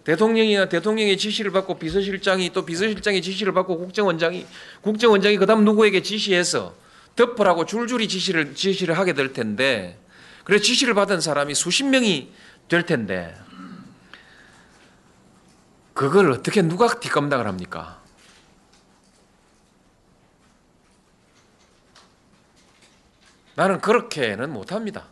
대통령이나 0.05 0.69
대통령의 0.69 1.17
지시를 1.17 1.51
받고 1.51 1.79
비서실장이 1.79 2.53
또 2.53 2.63
비서실장의 2.65 3.21
지시를 3.21 3.53
받고 3.53 3.79
국정원장이 3.79 4.45
국정원장이 4.81 5.37
그다음 5.37 5.65
누구에게 5.65 6.01
지시해서 6.03 6.75
덮으라고 7.15 7.65
줄줄이 7.65 8.07
지시를 8.07 8.53
지시를 8.55 8.97
하게 8.97 9.13
될 9.13 9.33
텐데 9.33 9.99
그래 10.43 10.59
지시를 10.59 10.93
받은 10.93 11.21
사람이 11.21 11.55
수십 11.55 11.85
명이 11.85 12.31
될 12.69 12.85
텐데 12.85 13.35
그걸 15.95 16.31
어떻게 16.31 16.61
누가 16.61 16.99
뒷감당을 16.99 17.47
합니까? 17.47 18.01
나는 23.55 23.79
그렇게는 23.79 24.51
못합니다. 24.51 25.05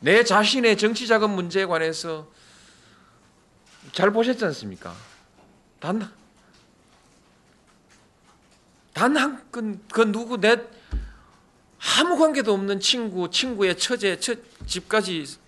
내 0.00 0.22
자신의 0.22 0.76
정치 0.76 1.06
자금 1.06 1.30
문제에 1.30 1.64
관해서 1.64 2.28
잘 3.90 4.12
보셨지 4.12 4.44
않습니까? 4.44 4.94
단, 5.80 6.10
단한 8.92 9.50
건, 9.50 9.82
그 9.92 10.02
누구, 10.02 10.38
내 10.38 10.56
아무 11.98 12.16
관계도 12.16 12.52
없는 12.52 12.78
친구, 12.78 13.28
친구의 13.28 13.76
처제, 13.76 14.20
처, 14.20 14.36
집까지 14.66 15.38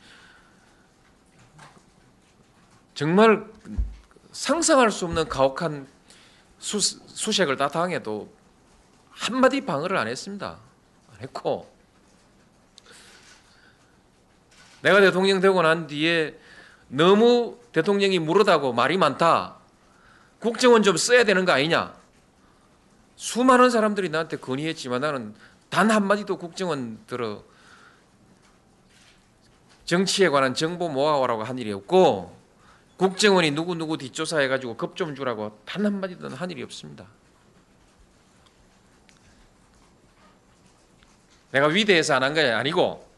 정말 2.95 3.47
상상할 4.33 4.91
수 4.91 5.05
없는 5.05 5.29
가혹한 5.29 5.87
수, 6.59 6.81
수색을 6.81 7.57
다 7.57 7.69
당해도 7.69 8.33
한마디 9.11 9.61
방어를 9.61 9.97
안 9.97 10.09
했습니다. 10.09 10.59
안 11.13 11.21
했고, 11.21 11.73
내가 14.83 15.01
대통령 15.01 15.41
되고 15.41 15.63
난 15.63 15.87
뒤에 15.87 16.39
너무 16.95 17.59
대통령이 17.73 18.21
무르다고 18.21 18.73
말이 18.73 18.97
많다. 18.97 19.57
국정원 20.39 20.83
좀 20.83 20.97
써야 20.97 21.25
되는 21.25 21.45
거 21.45 21.53
아니냐. 21.53 21.95
수많은 23.17 23.71
사람들이 23.71 24.09
나한테 24.11 24.37
건의했지만 24.37 25.01
나는 25.01 25.35
단 25.71 25.91
한마디도 25.91 26.37
국정원 26.39 26.99
들어 27.07 27.43
정치에 29.85 30.29
관한 30.29 30.55
정보 30.55 30.89
모아오라고 30.89 31.43
한 31.43 31.59
일이 31.59 31.73
없고 31.73 32.37
국정원이 32.97 33.51
누구누구 33.51 33.99
뒷조사해가지고 33.99 34.77
급좀 34.77 35.15
주라고 35.17 35.59
단 35.65 35.85
한마디도 35.85 36.29
한 36.31 36.51
일이 36.51 36.63
없습니다. 36.63 37.07
내가 41.51 41.67
위대해서 41.67 42.15
안 42.15 42.23
한 42.23 42.35
게 42.35 42.49
아니고 42.51 43.14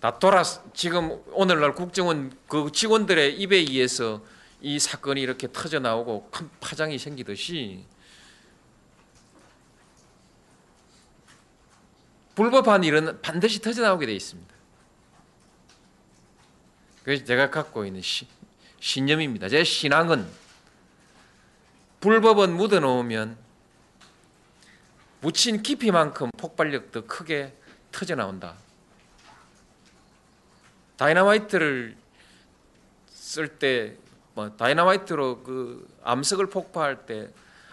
다 0.00 0.18
돌아 0.18 0.44
지금 0.74 1.22
오늘날 1.32 1.74
국정원 1.74 2.36
그 2.46 2.70
직원들의 2.72 3.40
입에 3.40 3.56
의해서 3.56 4.22
이 4.60 4.78
사건이 4.78 5.20
이렇게 5.20 5.50
터져 5.50 5.80
나오고 5.80 6.30
큰 6.30 6.48
파장이 6.60 6.98
생기듯이 6.98 7.84
불법한 12.36 12.84
일은 12.84 13.20
반드시 13.20 13.60
터져 13.60 13.82
나오게 13.82 14.06
돼 14.06 14.14
있습니다. 14.14 14.54
그래서 17.02 17.24
제가 17.24 17.50
갖고 17.50 17.84
있는 17.84 18.00
시, 18.00 18.28
신념입니다. 18.78 19.48
제 19.48 19.64
신앙은 19.64 20.28
불법은 22.00 22.52
묻어 22.54 22.78
놓으면 22.78 23.36
묻힌 25.20 25.62
깊이만큼 25.62 26.30
폭발력도 26.36 27.06
크게 27.06 27.56
터져 27.90 28.14
나온다. 28.14 28.56
다이너마이트를 30.98 31.96
쓸때 33.08 33.96
뭐 34.34 34.50
다이너마이트로 34.56 35.42
그 35.42 35.88
암석을 36.02 36.46
폭파할 36.46 37.06
때 37.06 37.28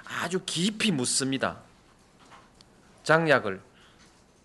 아주 0.05 0.41
깊이 0.45 0.91
묻습니다. 0.91 1.59
장약을 3.03 3.61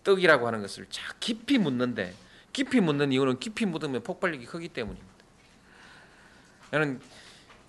떡이라고 0.02 0.46
하는 0.46 0.62
것을 0.62 0.86
자 0.90 1.14
깊이 1.20 1.58
묻는데 1.58 2.14
깊이 2.52 2.80
묻는 2.80 3.12
이유는 3.12 3.38
깊이 3.38 3.66
묻으면 3.66 4.02
폭발력이 4.02 4.46
크기 4.46 4.68
때문입니다. 4.68 5.08
나는 6.70 7.00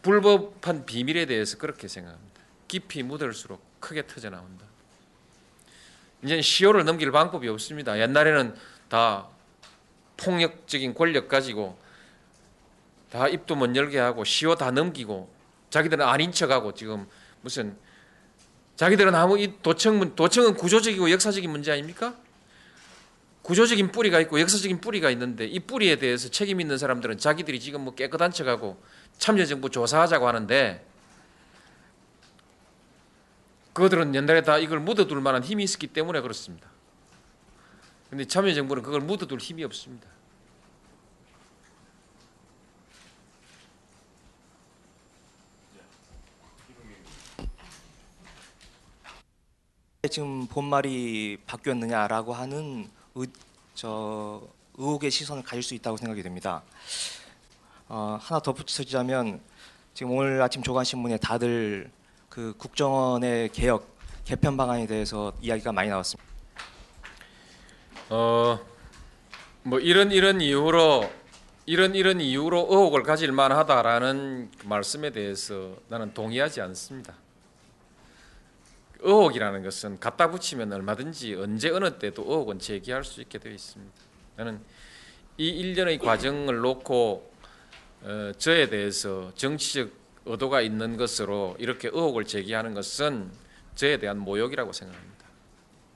불법한 0.01 0.85
비밀에 0.85 1.25
대해서 1.25 1.57
그렇게 1.57 1.87
생각합니다. 1.87 2.41
깊이 2.67 3.03
묻을수록 3.03 3.61
크게 3.79 4.07
터져 4.07 4.29
나온다. 4.29 4.65
이제 6.23 6.41
시효를 6.41 6.85
넘길 6.85 7.11
방법이 7.11 7.47
없습니다. 7.49 7.99
옛날에는 7.99 8.55
다 8.89 9.27
폭력적인 10.21 10.93
권력 10.93 11.27
가지고 11.27 11.77
다 13.11 13.27
입도 13.27 13.55
못 13.55 13.75
열게 13.75 13.99
하고 13.99 14.23
시효 14.23 14.55
다 14.55 14.71
넘기고 14.71 15.29
자기들은 15.69 16.05
아닌 16.05 16.31
척하고 16.31 16.73
지금 16.73 17.07
무슨 17.41 17.75
자기들은 18.75 19.13
아무 19.15 19.37
이 19.39 19.53
도청 19.61 20.15
도청은 20.15 20.55
구조적이고 20.55 21.11
역사적인 21.11 21.49
문제 21.49 21.71
아닙니까? 21.71 22.15
구조적인 23.41 23.91
뿌리가 23.91 24.19
있고 24.21 24.39
역사적인 24.39 24.81
뿌리가 24.81 25.09
있는데 25.11 25.45
이 25.45 25.59
뿌리에 25.59 25.97
대해서 25.97 26.29
책임 26.29 26.61
있는 26.61 26.77
사람들은 26.77 27.17
자기들이 27.17 27.59
지금 27.59 27.81
뭐 27.81 27.95
깨끗한 27.95 28.31
척하고 28.31 28.81
참여정부 29.17 29.69
조사하자고 29.69 30.27
하는데 30.27 30.85
그들은 33.73 34.15
옛날에 34.15 34.41
다 34.41 34.57
이걸 34.57 34.79
묻어둘 34.79 35.21
만한 35.21 35.43
힘이 35.43 35.63
있었기 35.63 35.87
때문에 35.87 36.21
그렇습니다. 36.21 36.69
근데 38.11 38.25
참여정부는 38.25 38.83
그걸 38.83 38.99
묻어둘 38.99 39.39
힘이 39.39 39.63
없습니다. 39.63 40.05
지금 50.09 50.45
본말이 50.47 51.37
바뀌었느냐라고 51.47 52.33
하는 52.33 52.89
의, 53.15 53.27
저 53.75 54.45
의혹의 54.73 55.09
시선을 55.09 55.43
가질 55.43 55.63
수 55.63 55.73
있다고 55.73 55.95
생각이 55.95 56.21
됩니다. 56.21 56.63
어, 57.87 58.17
하나 58.19 58.41
덧붙이자면 58.41 59.39
지금 59.93 60.11
오늘 60.11 60.41
아침 60.41 60.61
조간신문에 60.61 61.15
다들 61.19 61.89
그 62.27 62.53
국정원의 62.57 63.53
개혁 63.53 63.89
개편 64.25 64.57
방안에 64.57 64.85
대해서 64.85 65.31
이야기가 65.41 65.71
많이 65.71 65.89
나왔습니다. 65.89 66.30
어, 68.13 68.59
뭐 69.63 69.79
이런 69.79 70.11
이런 70.11 70.41
이유로 70.41 71.09
이런 71.65 71.95
이런 71.95 72.19
이유로 72.19 72.67
의혹을 72.69 73.03
가질 73.03 73.31
만하다라는 73.31 74.51
그 74.59 74.67
말씀에 74.67 75.11
대해서 75.11 75.77
나는 75.87 76.13
동의하지 76.13 76.59
않습니다. 76.59 77.13
의혹이라는 78.99 79.63
것은 79.63 80.01
갖다 80.01 80.29
붙이면 80.29 80.73
얼마든지 80.73 81.35
언제 81.35 81.69
어느 81.69 81.97
때도 81.99 82.23
의혹은 82.23 82.59
제기할 82.59 83.05
수 83.05 83.21
있게 83.21 83.39
되어 83.39 83.53
있습니다. 83.53 83.93
나는 84.35 84.59
이 85.37 85.47
일련의 85.47 85.97
과정을 85.99 86.57
놓고 86.57 87.31
어, 88.01 88.31
저에 88.37 88.67
대해서 88.67 89.31
정치적 89.35 89.89
의도가 90.25 90.59
있는 90.59 90.97
것으로 90.97 91.55
이렇게 91.59 91.87
의혹을 91.87 92.25
제기하는 92.25 92.73
것은 92.73 93.31
저에 93.75 93.99
대한 93.99 94.19
모욕이라고 94.19 94.73
생각합니다. 94.73 95.25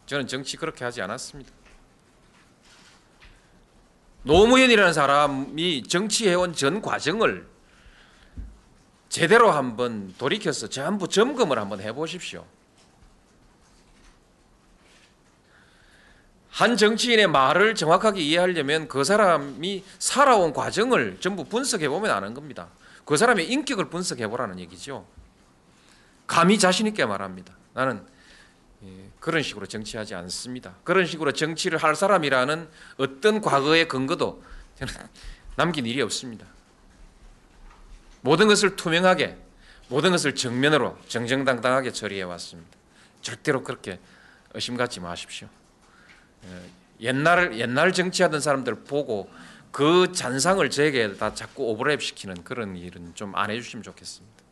저는 0.06 0.28
정치 0.28 0.56
그렇게 0.56 0.86
하지 0.86 1.01
않았습니다. 1.01 1.64
노무현이라는 4.25 4.91
사람이 4.91 5.83
정치해온 5.83 6.53
전 6.53 6.81
과정을 6.81 7.47
제대로 9.07 9.51
한번 9.51 10.13
돌이켜서 10.17 10.67
전부 10.67 11.07
점검을 11.07 11.59
한번 11.59 11.79
해보십시오. 11.79 12.45
한 16.49 16.75
정치인의 16.75 17.27
말을 17.27 17.75
정확하게 17.75 18.21
이해하려면 18.21 18.88
그 18.88 19.03
사람이 19.03 19.83
살아온 19.99 20.53
과정을 20.53 21.17
전부 21.19 21.45
분석해 21.45 21.88
보면 21.88 22.09
아는 22.09 22.33
겁니다. 22.33 22.69
그 23.03 23.17
사람의 23.17 23.47
인격을 23.51 23.89
분석해 23.89 24.27
보라는 24.27 24.57
얘기죠. 24.59 25.05
감히 26.25 26.57
자신 26.57 26.88
있게 26.88 27.05
말합니다. 27.05 27.53
나는 27.73 28.03
예, 28.07 28.14
그런 29.25 29.41
식으로 29.41 29.65
정치하지 29.65 30.13
않습니다. 30.13 30.75
그런 30.83 31.07
식으로 31.07 31.31
정치를 31.31 31.79
할 31.79 31.95
사람이라는 31.95 32.69
어떤 32.97 33.41
과거의 33.41 33.88
근거도 33.88 34.43
저는 34.77 34.93
남긴 35.57 35.88
일이 35.88 35.99
없습니다. 36.03 36.45
모든 38.21 38.47
것을 38.47 38.75
투명하게, 38.75 39.35
모든 39.88 40.11
것을 40.11 40.35
정면으로 40.35 40.95
정정당당하게 41.07 41.91
처리해 41.91 42.21
왔습니다. 42.21 42.77
절대로 43.23 43.63
그렇게 43.63 43.99
의심 44.53 44.77
갖지 44.77 44.99
마십시오. 44.99 45.47
예, 46.43 46.69
옛날 47.07 47.57
옛날 47.57 47.93
정치하던 47.93 48.41
사람들 48.41 48.83
보고 48.83 49.27
그 49.71 50.11
잔상을 50.11 50.69
제게다 50.69 51.33
자꾸 51.33 51.75
오버랩 51.75 51.99
시키는 51.99 52.43
그런 52.43 52.75
일은 52.75 53.15
좀 53.15 53.33
안 53.33 53.49
해주시면 53.49 53.81
좋겠습니다. 53.81 54.43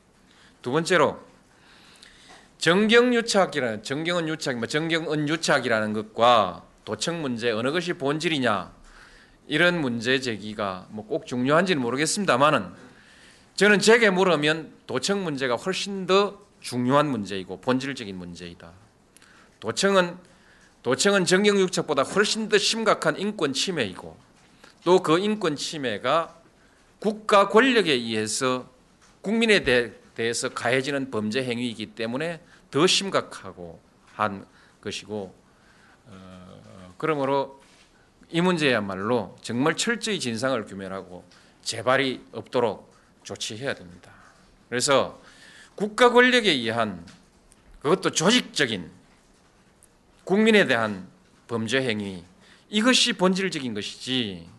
두 0.63 0.71
번째로 0.71 1.23
정경유착이라는 2.63 3.83
정경은 3.83 4.29
유착, 4.29 4.57
뭐 4.57 4.67
정경은 4.67 5.27
유착이라는 5.27 5.91
것과 5.91 6.63
도청 6.85 7.21
문제 7.21 7.51
어느 7.51 7.73
것이 7.73 7.91
본질이냐 7.91 8.71
이런 9.47 9.81
문제 9.81 10.21
제기가 10.21 10.87
뭐 10.91 11.05
꼭 11.05 11.27
중요한지는 11.27 11.81
모르겠습니다만은 11.81 12.71
저는 13.55 13.79
제게 13.79 14.09
물으면 14.09 14.71
도청 14.87 15.25
문제가 15.25 15.57
훨씬 15.57 16.07
더 16.07 16.39
중요한 16.61 17.09
문제이고 17.09 17.59
본질적인 17.59 18.15
문제이다. 18.15 18.71
도청은 19.59 20.15
도청은 20.83 21.25
정경유착보다 21.25 22.03
훨씬 22.03 22.47
더 22.47 22.57
심각한 22.57 23.19
인권 23.19 23.51
침해이고 23.51 24.15
또 24.85 25.03
그 25.03 25.19
인권 25.19 25.57
침해가 25.57 26.33
국가 26.99 27.49
권력에 27.49 27.91
의해서 27.91 28.69
국민에 29.19 29.65
대, 29.65 29.91
대해서 30.15 30.47
가해지는 30.47 31.11
범죄 31.11 31.43
행위이기 31.43 31.87
때문에 31.87 32.39
더 32.73 32.87
심각하고 32.87 33.79
한 34.15 34.47
것이고 34.81 35.31
어, 36.07 36.93
그러므로 36.97 37.61
이 38.31 38.41
문제야말로 38.41 39.37
정말 39.43 39.77
철저히 39.77 40.19
진상을 40.19 40.65
규명하고 40.65 41.23
재발이 41.61 42.25
없도록 42.31 42.91
조치해야 43.21 43.75
됩니다. 43.75 44.11
그래서 44.69 45.21
국가 45.75 46.11
권력에 46.11 46.49
의한 46.49 47.05
그것도 47.83 48.09
조직적인 48.09 48.89
국민에 50.23 50.65
대한 50.65 51.07
범죄 51.47 51.79
행위 51.79 52.25
이것이 52.69 53.13
본질적인 53.13 53.75
것이지 53.75 54.49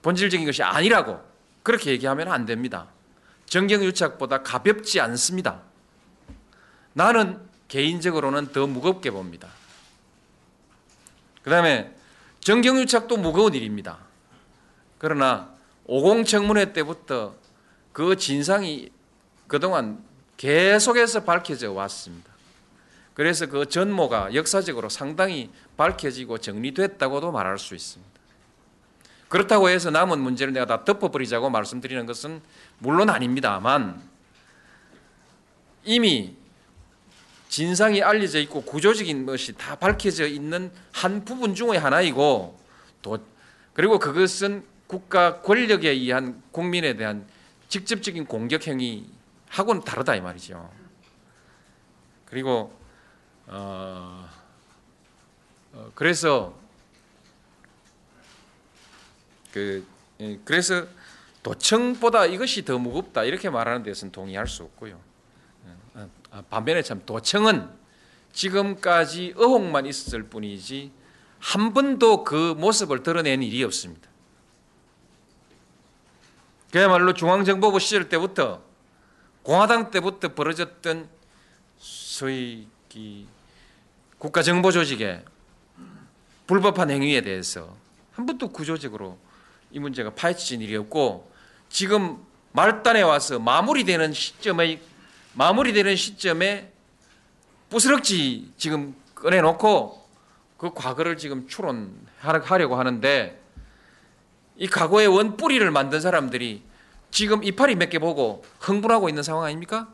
본질적인 0.00 0.46
것이 0.46 0.62
아니라고 0.62 1.20
그렇게 1.62 1.90
얘기하면 1.90 2.32
안 2.32 2.46
됩니다. 2.46 2.95
정경유착보다 3.56 4.42
가볍지 4.42 5.00
않습니다. 5.00 5.62
나는 6.92 7.40
개인적으로는 7.68 8.52
더 8.52 8.66
무겁게 8.66 9.10
봅니다. 9.10 9.48
그 11.42 11.48
다음에 11.48 11.94
정경유착도 12.40 13.16
무거운 13.16 13.54
일입니다. 13.54 13.98
그러나 14.98 15.54
오공청문회 15.86 16.74
때부터 16.74 17.34
그 17.94 18.16
진상이 18.16 18.90
그동안 19.46 20.04
계속해서 20.36 21.24
밝혀져 21.24 21.72
왔습니다. 21.72 22.30
그래서 23.14 23.46
그 23.46 23.66
전모가 23.66 24.34
역사적으로 24.34 24.90
상당히 24.90 25.50
밝혀지고 25.78 26.38
정리됐다고도 26.38 27.32
말할 27.32 27.58
수 27.58 27.74
있습니다. 27.74 28.15
그렇다고 29.28 29.68
해서 29.68 29.90
남은 29.90 30.20
문제를 30.20 30.52
내가 30.52 30.66
다 30.66 30.84
덮어버리자고 30.84 31.50
말씀드리는 31.50 32.06
것은 32.06 32.40
물론 32.78 33.10
아닙니다만 33.10 34.02
이미 35.84 36.36
진상이 37.48 38.02
알려져 38.02 38.38
있고 38.40 38.62
구조적인 38.62 39.26
것이 39.26 39.54
다 39.54 39.76
밝혀져 39.76 40.26
있는 40.26 40.70
한 40.92 41.24
부분 41.24 41.54
중의 41.54 41.78
하나이고 41.78 42.58
또 43.02 43.18
그리고 43.72 43.98
그것은 43.98 44.64
국가 44.86 45.40
권력에 45.42 45.90
의한 45.90 46.42
국민에 46.52 46.94
대한 46.94 47.26
직접적인 47.68 48.26
공격 48.26 48.66
행위하고는 48.66 49.84
다르다 49.84 50.14
이 50.14 50.20
말이죠. 50.20 50.70
그리고 52.26 52.76
어, 53.46 54.28
어 55.72 55.90
그래서 55.94 56.56
그 59.56 59.86
예, 60.20 60.38
그래서 60.44 60.86
도청보다 61.42 62.26
이것이 62.26 62.66
더 62.66 62.76
무겁다 62.76 63.24
이렇게 63.24 63.48
말하는 63.48 63.82
데서는 63.82 64.12
동의할 64.12 64.46
수 64.46 64.64
없고요. 64.64 65.00
어, 65.94 66.10
아, 66.30 66.42
반면에 66.50 66.82
참 66.82 67.00
도청은 67.06 67.66
지금까지 68.34 69.32
의혹만 69.34 69.86
있었을 69.86 70.24
뿐이지 70.24 70.92
한 71.38 71.72
번도 71.72 72.24
그 72.24 72.54
모습을 72.58 73.02
드러낸 73.02 73.42
일이 73.42 73.64
없습니다. 73.64 74.10
그야말로 76.70 77.14
중앙정보부 77.14 77.78
시절 77.78 78.10
때부터 78.10 78.62
공화당 79.42 79.90
때부터 79.90 80.34
벌어졌던 80.34 81.08
소위 81.78 82.68
국가정보조직의 84.18 85.24
불법한 86.46 86.90
행위에 86.90 87.22
대해서 87.22 87.74
한 88.12 88.26
번도 88.26 88.48
구조적으로 88.48 89.18
이 89.70 89.78
문제가 89.78 90.10
파헤쳐진 90.10 90.60
일이 90.60 90.76
없고 90.76 91.30
지금 91.68 92.18
말단에 92.52 93.02
와서 93.02 93.38
마무리되는 93.38 94.12
시점에 94.12 94.80
마무리되는 95.34 95.96
시점에 95.96 96.72
부스럭지 97.68 98.52
지금 98.56 98.94
꺼내놓고 99.14 100.06
그 100.56 100.72
과거를 100.72 101.18
지금 101.18 101.46
추론하려고 101.48 102.76
하는데 102.76 103.42
이 104.56 104.66
과거의 104.66 105.06
원뿌리를 105.08 105.70
만든 105.70 106.00
사람들이 106.00 106.62
지금 107.10 107.44
이파리 107.44 107.74
몇 107.76 107.90
개 107.90 107.98
보고 107.98 108.44
흥분하고 108.60 109.08
있는 109.08 109.22
상황 109.22 109.44
아닙니까? 109.44 109.88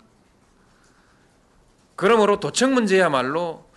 그러므로 1.97 2.39
도청 2.41 2.75
문제야말로 2.75 3.69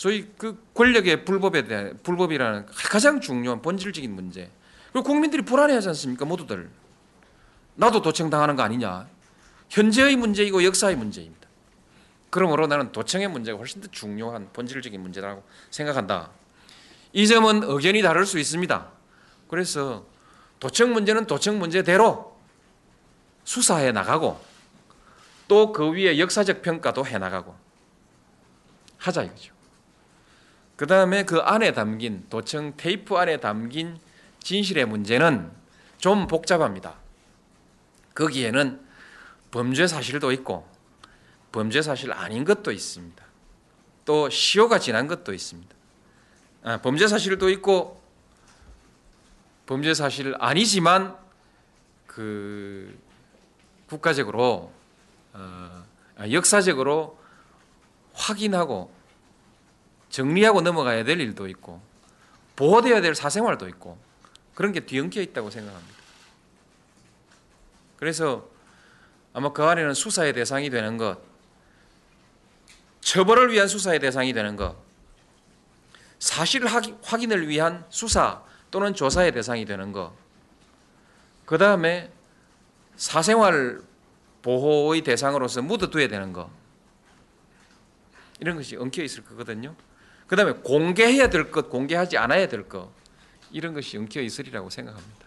소위 0.00 0.26
그 0.38 0.58
권력의 0.72 1.26
불법에 1.26 1.64
대한 1.64 1.98
불법이라는 2.02 2.64
가장 2.72 3.20
중요한 3.20 3.60
본질적인 3.60 4.10
문제. 4.14 4.50
그리고 4.92 5.06
국민들이 5.06 5.42
불안해하지 5.42 5.88
않습니까? 5.88 6.24
모두들. 6.24 6.70
나도 7.74 8.00
도청 8.00 8.30
당하는 8.30 8.56
거 8.56 8.62
아니냐? 8.62 9.06
현재의 9.68 10.16
문제이고 10.16 10.64
역사의 10.64 10.96
문제입니다. 10.96 11.46
그러므로 12.30 12.66
나는 12.66 12.92
도청의 12.92 13.28
문제가 13.28 13.58
훨씬 13.58 13.82
더 13.82 13.88
중요한 13.88 14.48
본질적인 14.54 14.98
문제라고 14.98 15.44
생각한다. 15.68 16.30
이 17.12 17.26
점은 17.26 17.62
의견이 17.64 18.00
다를 18.00 18.24
수 18.24 18.38
있습니다. 18.38 18.88
그래서 19.48 20.06
도청 20.60 20.94
문제는 20.94 21.26
도청 21.26 21.58
문제대로 21.58 22.40
수사해 23.44 23.92
나가고 23.92 24.40
또 25.46 25.72
그 25.72 25.92
위에 25.92 26.18
역사적 26.18 26.62
평가도 26.62 27.04
해 27.06 27.18
나가고 27.18 27.54
하자 28.96 29.24
이거죠. 29.24 29.59
그 30.80 30.86
다음에 30.86 31.24
그 31.24 31.40
안에 31.40 31.72
담긴 31.72 32.24
도청 32.30 32.72
테이프 32.78 33.14
안에 33.14 33.36
담긴 33.36 33.98
진실의 34.42 34.86
문제는 34.86 35.52
좀 35.98 36.26
복잡합니다. 36.26 36.94
거기에는 38.14 38.80
범죄 39.50 39.86
사실도 39.86 40.32
있고 40.32 40.66
범죄 41.52 41.82
사실 41.82 42.14
아닌 42.14 42.46
것도 42.46 42.72
있습니다. 42.72 43.22
또 44.06 44.30
시효가 44.30 44.78
지난 44.78 45.06
것도 45.06 45.34
있습니다. 45.34 45.76
아, 46.62 46.78
범죄 46.78 47.06
사실도 47.08 47.50
있고 47.50 48.00
범죄 49.66 49.92
사실 49.92 50.34
아니지만 50.38 51.14
그 52.06 52.98
국가적으로 53.86 54.72
어, 55.34 55.84
역사적으로 56.30 57.18
확인하고 58.14 58.98
정리하고 60.10 60.60
넘어가야 60.60 61.04
될 61.04 61.20
일도 61.20 61.48
있고 61.48 61.80
보호되어야 62.56 63.00
될 63.00 63.14
사생활도 63.14 63.68
있고 63.68 63.98
그런 64.54 64.72
게 64.72 64.80
뒤엉켜 64.80 65.20
있다고 65.22 65.48
생각합니다. 65.50 65.94
그래서 67.96 68.48
아마 69.32 69.52
그 69.52 69.62
안에는 69.62 69.94
수사의 69.94 70.32
대상이 70.32 70.68
되는 70.68 70.96
것, 70.96 71.18
처벌을 73.00 73.52
위한 73.52 73.68
수사의 73.68 74.00
대상이 74.00 74.32
되는 74.32 74.56
것, 74.56 74.76
사실 76.18 76.66
확인을 76.66 77.48
위한 77.48 77.84
수사 77.88 78.42
또는 78.70 78.94
조사의 78.94 79.32
대상이 79.32 79.64
되는 79.64 79.92
것, 79.92 80.12
그 81.46 81.56
다음에 81.58 82.10
사생활 82.96 83.80
보호의 84.42 85.02
대상으로서 85.02 85.62
묻어둬야 85.62 86.08
되는 86.08 86.32
것, 86.32 86.50
이런 88.40 88.56
것이 88.56 88.76
엉켜 88.76 89.02
있을 89.02 89.24
거거든요. 89.24 89.74
그 90.30 90.36
다음에 90.36 90.52
공개해야 90.52 91.28
될 91.28 91.50
것, 91.50 91.68
공개하지 91.68 92.16
않아야 92.16 92.46
될 92.48 92.68
것, 92.68 92.88
이런 93.50 93.74
것이 93.74 93.98
엉켜 93.98 94.20
있으리라고 94.22 94.70
생각합니다. 94.70 95.26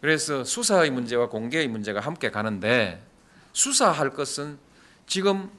그래서 0.00 0.42
수사의 0.42 0.90
문제와 0.90 1.28
공개의 1.28 1.68
문제가 1.68 2.00
함께 2.00 2.30
가는데 2.30 3.04
수사할 3.52 4.10
것은 4.10 4.58
지금 5.06 5.50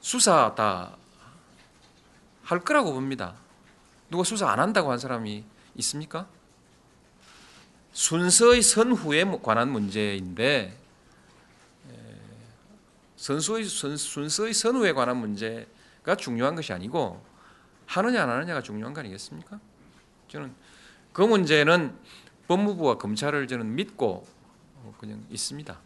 수사 0.00 0.54
다 0.54 0.98
할 2.48 2.60
거라고 2.60 2.94
봅니다. 2.94 3.34
누가 4.08 4.24
수사 4.24 4.48
안 4.48 4.58
한다고 4.58 4.90
한 4.90 4.98
사람이 4.98 5.44
있습니까? 5.76 6.26
순서의 7.92 8.62
선후에 8.62 9.24
관한 9.42 9.70
문제인데 9.70 10.74
에, 11.90 11.92
선수의 13.16 13.64
순, 13.64 13.98
순서의 13.98 14.54
선후에 14.54 14.94
관한 14.94 15.18
문제가 15.18 16.16
중요한 16.16 16.54
것이 16.54 16.72
아니고 16.72 17.22
하느냐 17.88 18.22
안 18.22 18.28
하느냐가 18.28 18.62
중요한 18.62 18.92
거 18.92 19.00
아니겠습니까? 19.00 19.58
저는 20.28 20.54
그 21.12 21.22
문제는 21.22 21.94
법무부와 22.46 22.98
검찰을 22.98 23.48
저는 23.48 23.74
믿고 23.74 24.26
어, 24.76 24.94
그냥 24.98 25.24
있습니다. 25.30 25.78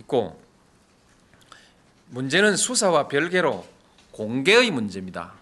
있고 0.00 0.40
문제는 2.06 2.56
수사와 2.56 3.08
별개로 3.08 3.66
공개의 4.10 4.70
문제입니다. 4.72 5.32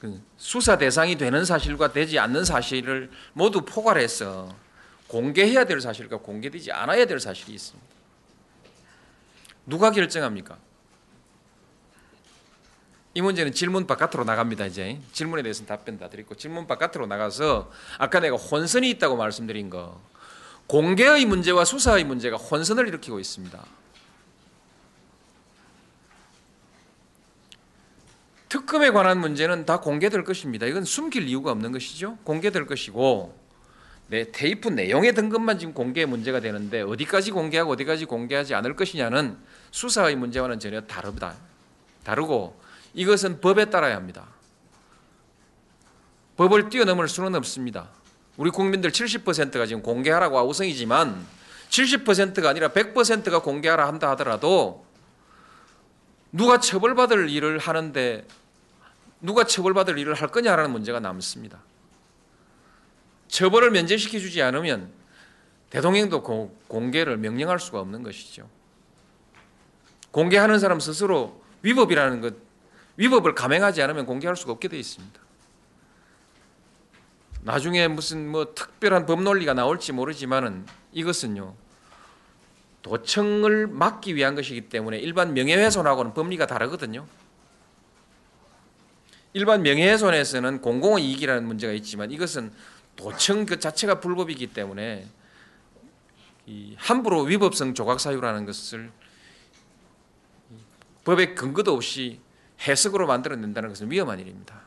그 0.00 0.22
수사 0.36 0.78
대상이 0.78 1.16
되는 1.16 1.44
사실과 1.44 1.92
되지 1.92 2.18
않는 2.20 2.44
사실을 2.44 3.10
모두 3.32 3.62
포괄해서 3.62 4.54
공개해야 5.08 5.64
될 5.64 5.80
사실과 5.80 6.18
공개되지 6.18 6.70
않아야 6.70 7.06
될 7.06 7.18
사실이 7.18 7.54
있습니다. 7.54 7.86
누가 9.66 9.90
결정합니까? 9.90 10.58
이 13.16 13.22
문제는 13.22 13.54
질문 13.54 13.86
바깥으로 13.86 14.24
나갑니다. 14.24 14.66
이제 14.66 15.00
질문에 15.12 15.42
대해서는 15.42 15.66
답변 15.66 15.98
다 15.98 16.10
드리고 16.10 16.34
질문 16.34 16.66
바깥으로 16.66 17.06
나가서 17.06 17.72
아까 17.96 18.20
내가 18.20 18.36
혼선이 18.36 18.90
있다고 18.90 19.16
말씀드린 19.16 19.70
거 19.70 19.98
공개의 20.66 21.24
문제와 21.24 21.64
수사의 21.64 22.04
문제가 22.04 22.36
혼선을 22.36 22.86
일으키고 22.88 23.18
있습니다. 23.18 23.58
특검에 28.50 28.90
관한 28.90 29.18
문제는 29.18 29.64
다 29.64 29.80
공개될 29.80 30.22
것입니다. 30.22 30.66
이건 30.66 30.84
숨길 30.84 31.26
이유가 31.26 31.52
없는 31.52 31.72
것이죠. 31.72 32.18
공개될 32.24 32.66
것이고 32.66 33.34
내 34.08 34.30
테이프 34.30 34.68
내용에 34.68 35.12
든 35.12 35.30
것만 35.30 35.58
지금 35.58 35.72
공개 35.72 36.04
문제가 36.04 36.40
되는데 36.40 36.82
어디까지 36.82 37.30
공개하고 37.30 37.72
어디까지 37.72 38.04
공개하지 38.04 38.54
않을 38.56 38.76
것이냐는 38.76 39.38
수사의 39.70 40.16
문제와는 40.16 40.60
전혀 40.60 40.82
다르다. 40.82 41.34
다르고 42.04 42.65
이것은 42.96 43.40
법에 43.40 43.66
따라야 43.66 43.94
합니다. 43.94 44.26
법을 46.36 46.70
뛰어넘을 46.70 47.08
수는 47.08 47.34
없습니다. 47.36 47.90
우리 48.36 48.50
국민들 48.50 48.90
70%가 48.90 49.66
지금 49.66 49.82
공개하라고 49.82 50.40
우성이지만 50.48 51.24
70%가 51.68 52.48
아니라 52.50 52.68
100%가 52.68 53.42
공개하라 53.42 53.86
한다 53.86 54.10
하더라도 54.10 54.84
누가 56.32 56.58
처벌받을 56.58 57.28
일을 57.30 57.58
하는데 57.58 58.26
누가 59.20 59.44
처벌받을 59.44 59.98
일을 59.98 60.14
할 60.14 60.28
거냐라는 60.28 60.70
문제가 60.70 60.98
남습니다. 61.00 61.58
처벌을 63.28 63.70
면제시켜 63.70 64.18
주지 64.18 64.40
않으면 64.42 64.90
대통령도 65.70 66.22
고- 66.22 66.56
공개를 66.68 67.16
명령할 67.18 67.58
수가 67.58 67.80
없는 67.80 68.02
것이죠. 68.02 68.48
공개하는 70.12 70.58
사람 70.58 70.80
스스로 70.80 71.42
위법이라는 71.62 72.20
것, 72.20 72.34
위법을 72.96 73.34
감행하지 73.34 73.82
않으면 73.82 74.06
공개할 74.06 74.36
수가 74.36 74.52
없게 74.52 74.68
되어 74.68 74.78
있습니다. 74.78 75.20
나중에 77.42 77.86
무슨 77.88 78.28
뭐 78.28 78.54
특별한 78.54 79.06
법 79.06 79.22
논리가 79.22 79.54
나올지 79.54 79.92
모르지만은 79.92 80.66
이것은요 80.92 81.54
도청을 82.82 83.66
막기 83.66 84.14
위한 84.16 84.34
것이기 84.34 84.68
때문에 84.68 84.98
일반 84.98 85.34
명예훼손하고는 85.34 86.14
법리가 86.14 86.46
다르거든요. 86.46 87.06
일반 89.32 89.62
명예훼손에서는 89.62 90.60
공공의 90.60 91.04
이익이라는 91.04 91.46
문제가 91.46 91.72
있지만 91.74 92.10
이것은 92.10 92.52
도청 92.96 93.44
그 93.44 93.58
자체가 93.58 94.00
불법이기 94.00 94.48
때문에 94.48 95.06
이 96.46 96.74
함부로 96.78 97.22
위법성 97.22 97.74
조각 97.74 98.00
사유라는 98.00 98.46
것을 98.46 98.90
법의 101.04 101.34
근거도 101.34 101.74
없이 101.74 102.20
해석으로 102.60 103.06
만들어낸다는 103.06 103.68
것은 103.70 103.90
위험한 103.90 104.20
일입니다. 104.20 104.60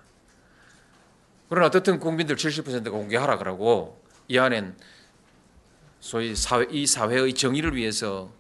그러나 1.50 1.68
어떻든 1.68 2.00
국민들 2.00 2.36
70%가 2.36 2.92
공개하라 2.92 3.38
그러고 3.38 4.02
이 4.28 4.38
안엔 4.38 4.78
소위 6.00 6.36
사회, 6.36 6.68
이 6.70 6.86
사회의 6.86 7.34
정의를 7.34 7.76
위해서 7.76 8.32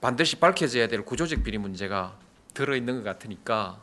반드시 0.00 0.36
밝혀져야 0.36 0.88
될 0.88 1.04
구조적 1.04 1.44
비리 1.44 1.56
문제가 1.56 2.18
들어있는 2.52 2.96
것 2.96 3.04
같으니까 3.04 3.80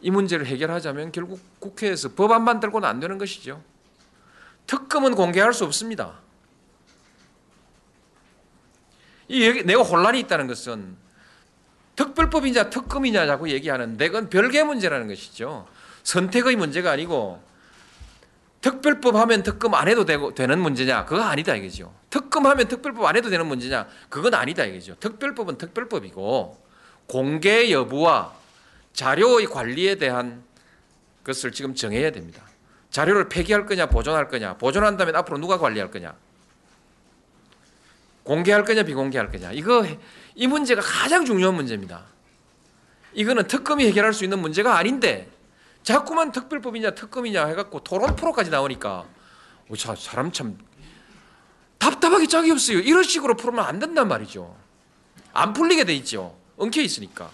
이 0.00 0.10
문제를 0.10 0.46
해결하자면 0.46 1.12
결국 1.12 1.40
국회에서 1.58 2.14
법안만 2.14 2.60
들고는 2.60 2.86
안 2.86 3.00
되는 3.00 3.18
것이죠. 3.18 3.62
특검은 4.66 5.14
공개할 5.14 5.52
수 5.52 5.64
없습니다. 5.64 6.20
이 9.28 9.62
내가 9.64 9.82
혼란이 9.82 10.20
있다는 10.20 10.46
것은 10.46 10.96
특별법이냐 11.96 12.70
특검이냐 12.70 13.26
자꾸 13.26 13.50
얘기하는데 13.50 14.08
그건 14.08 14.28
별개 14.28 14.62
문제라는 14.64 15.08
것이죠. 15.08 15.66
선택의 16.02 16.56
문제가 16.56 16.90
아니고 16.92 17.42
특별법 18.60 19.16
하면 19.16 19.42
특검 19.42 19.74
안 19.74 19.88
해도 19.88 20.06
되고, 20.06 20.34
되는 20.34 20.58
문제냐? 20.58 21.04
그거 21.04 21.22
아니다 21.22 21.54
이거죠. 21.54 21.94
특검 22.08 22.46
하면 22.46 22.66
특별법 22.66 23.04
안 23.04 23.14
해도 23.14 23.28
되는 23.28 23.46
문제냐? 23.46 23.86
그건 24.08 24.34
아니다 24.34 24.64
이거죠. 24.64 24.96
특별법은 25.00 25.58
특별법이고 25.58 26.64
공개 27.06 27.70
여부와 27.70 28.32
자료의 28.94 29.46
관리에 29.46 29.96
대한 29.96 30.42
것을 31.24 31.52
지금 31.52 31.74
정해야 31.74 32.10
됩니다. 32.10 32.42
자료를 32.90 33.28
폐기할 33.28 33.66
거냐, 33.66 33.86
보존할 33.86 34.28
거냐, 34.28 34.56
보존한다면 34.56 35.16
앞으로 35.16 35.36
누가 35.38 35.58
관리할 35.58 35.90
거냐, 35.90 36.14
공개할 38.22 38.64
거냐, 38.64 38.84
비공개할 38.84 39.30
거냐. 39.30 39.52
이거 39.52 39.84
이 40.34 40.46
문제가 40.46 40.82
가장 40.82 41.24
중요한 41.24 41.54
문제입니다. 41.54 42.04
이거는 43.12 43.46
특검이 43.46 43.86
해결할 43.86 44.12
수 44.12 44.24
있는 44.24 44.40
문제가 44.40 44.76
아닌데 44.76 45.30
자꾸만 45.82 46.32
특별법이냐 46.32 46.92
특검이냐 46.92 47.46
해갖고 47.46 47.80
토론 47.80 48.16
프로까지 48.16 48.50
나오니까 48.50 49.04
어, 49.68 49.76
자, 49.76 49.94
사람 49.94 50.32
참 50.32 50.58
답답하게 51.78 52.26
짝이 52.26 52.50
없어요. 52.50 52.78
이런 52.78 53.02
식으로 53.02 53.36
풀으면 53.36 53.64
안 53.64 53.78
된단 53.78 54.08
말이죠. 54.08 54.56
안 55.32 55.52
풀리게 55.52 55.84
돼 55.84 55.94
있죠. 55.96 56.36
엉켜 56.56 56.80
있으니까. 56.80 57.30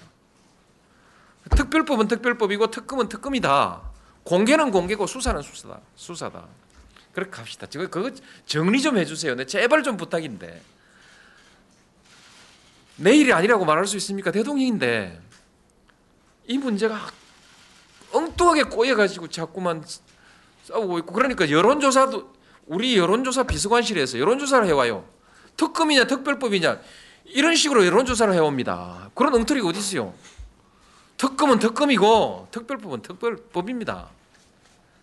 특별법은 1.56 2.08
특별법이고 2.08 2.70
특검은 2.70 3.08
특검이다. 3.08 3.82
공개는 4.24 4.70
공개고 4.70 5.06
수사는 5.06 5.40
수사다. 5.40 5.80
수사다. 5.94 6.46
그렇게 7.12 7.36
합시다. 7.36 7.66
지금 7.66 7.88
그거 7.90 8.10
정리 8.46 8.80
좀 8.80 8.98
해주세요. 8.98 9.34
내 9.34 9.46
제발 9.46 9.82
좀 9.82 9.96
부탁인데. 9.96 10.60
내일이 13.00 13.32
아니라고 13.32 13.64
말할 13.64 13.86
수 13.86 13.96
있습니까? 13.96 14.30
대통령인데 14.30 15.18
이 16.46 16.58
문제가 16.58 17.00
엉뚱하게 18.12 18.64
꼬여가지고 18.64 19.28
자꾸만 19.28 19.82
싸우고 20.64 20.98
있고 21.00 21.12
그러니까 21.14 21.50
여론조사도 21.50 22.30
우리 22.66 22.96
여론조사 22.98 23.44
비서관실에서 23.44 24.18
여론조사를 24.18 24.66
해와요. 24.66 25.08
특검이냐 25.56 26.06
특별법이냐 26.06 26.80
이런 27.24 27.54
식으로 27.54 27.86
여론조사를 27.86 28.34
해옵니다. 28.34 29.10
그런 29.14 29.34
엉터리가 29.34 29.68
어디 29.68 29.78
있어요? 29.78 30.12
특검은 31.16 31.58
특검이고 31.58 32.48
특별법은 32.50 33.02
특별법입니다. 33.02 34.08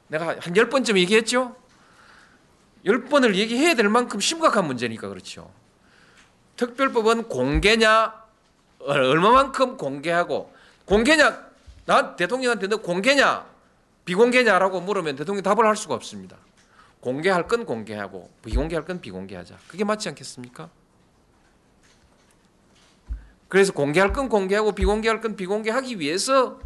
내가 0.09 0.35
한 0.39 0.55
열 0.55 0.69
번쯤 0.69 0.97
얘기했죠? 0.99 1.55
열 2.85 3.05
번을 3.05 3.35
얘기해야 3.35 3.73
될 3.73 3.89
만큼 3.89 4.19
심각한 4.19 4.67
문제니까 4.67 5.09
그렇죠. 5.09 5.51
특별법은 6.57 7.29
공개냐 7.29 8.13
얼마만큼 8.79 9.77
공개하고 9.77 10.53
공개냐 10.85 11.47
나 11.85 12.15
대통령한테 12.15 12.67
너 12.67 12.77
공개냐 12.77 13.45
비공개냐라고 14.05 14.81
물으면 14.81 15.15
대통령이 15.15 15.43
답을 15.43 15.65
할 15.65 15.75
수가 15.75 15.93
없습니다. 15.95 16.37
공개할 17.01 17.47
건 17.47 17.65
공개하고 17.65 18.29
비공개할 18.43 18.85
건 18.85 19.01
비공개하자. 19.01 19.57
그게 19.67 19.83
맞지 19.83 20.09
않겠습니까? 20.09 20.69
그래서 23.49 23.73
공개할 23.73 24.13
건 24.13 24.29
공개하고 24.29 24.73
비공개할 24.73 25.21
건 25.21 25.35
비공개하기 25.35 25.99
위해서 25.99 26.59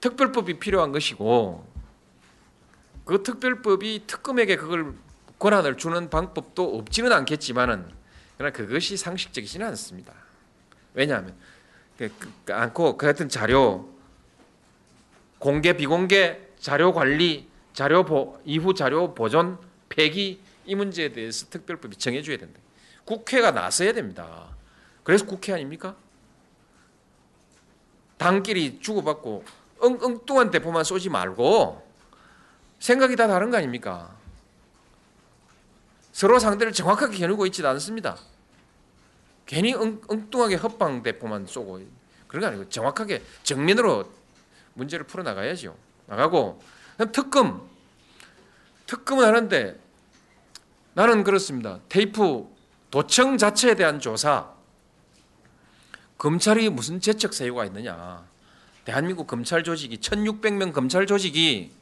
특별법이 0.00 0.58
필요한 0.58 0.92
것이고 0.92 1.66
그 3.04 3.22
특별법이 3.22 4.04
특검에게 4.06 4.56
그걸 4.56 4.94
권한을 5.38 5.76
주는 5.76 6.10
방법도 6.10 6.78
없지는 6.78 7.12
않겠지만은 7.12 8.01
그러나 8.36 8.52
그것이 8.52 8.96
상식적이지는 8.96 9.66
않습니다. 9.68 10.12
왜냐하면 10.94 11.34
그, 11.98 12.10
그, 12.44 12.54
않고 12.54 12.96
그 12.96 13.06
같은 13.06 13.28
자료 13.28 13.88
공개 15.38 15.76
비공개 15.76 16.38
자료 16.58 16.92
관리 16.92 17.48
자료 17.72 18.04
보, 18.04 18.40
이후 18.44 18.74
자료 18.74 19.14
보존 19.14 19.58
폐기 19.88 20.40
이 20.64 20.74
문제에 20.74 21.10
대해서 21.12 21.46
특별법이 21.50 21.96
정해줘야 21.96 22.36
된다. 22.36 22.60
국회가 23.04 23.50
나서야 23.50 23.92
됩니다. 23.92 24.48
그래서 25.02 25.26
국회 25.26 25.52
아닙니까? 25.52 25.96
당끼리 28.16 28.78
주고받고 28.80 29.44
엉, 29.80 29.98
엉뚱한 30.00 30.50
대포만 30.50 30.84
쏘지 30.84 31.08
말고 31.08 31.90
생각이 32.78 33.16
다 33.16 33.26
다른 33.26 33.50
거 33.50 33.56
아닙니까? 33.56 34.16
서로 36.22 36.38
상대를 36.38 36.72
정확하게 36.72 37.18
겨누고 37.18 37.46
있지도 37.46 37.68
않습니다. 37.70 38.16
괜히 39.44 39.74
엉, 39.74 40.00
엉뚱하게 40.06 40.54
헛방 40.54 41.02
대포만 41.02 41.46
쏘고 41.46 41.82
그런 42.28 42.42
거 42.42 42.46
아니고 42.46 42.68
정확하게 42.68 43.24
정면으로 43.42 44.08
문제를 44.74 45.04
풀어 45.04 45.24
나가야죠. 45.24 45.76
나가고 46.06 46.62
특검 47.10 47.68
특검은 48.86 49.24
하는데 49.24 49.80
나는 50.94 51.24
그렇습니다. 51.24 51.80
테이프 51.88 52.46
도청 52.92 53.36
자체에 53.36 53.74
대한 53.74 53.98
조사 53.98 54.48
검찰이 56.18 56.68
무슨 56.68 57.00
재적 57.00 57.34
사유가 57.34 57.64
있느냐? 57.64 58.24
대한민국 58.84 59.26
검찰 59.26 59.64
조직이 59.64 59.96
1,600명 59.98 60.72
검찰 60.72 61.04
조직이 61.04 61.72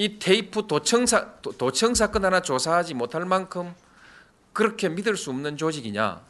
이 0.00 0.18
테이프 0.18 0.66
도청 0.66 1.04
사 1.04 1.30
도- 1.42 1.52
도청 1.52 1.94
사건 1.94 2.24
하나 2.24 2.40
조사하지 2.40 2.94
못할 2.94 3.26
만큼 3.26 3.74
그렇게 4.54 4.88
믿을 4.88 5.14
수 5.14 5.28
없는 5.28 5.58
조직이냐? 5.58 6.22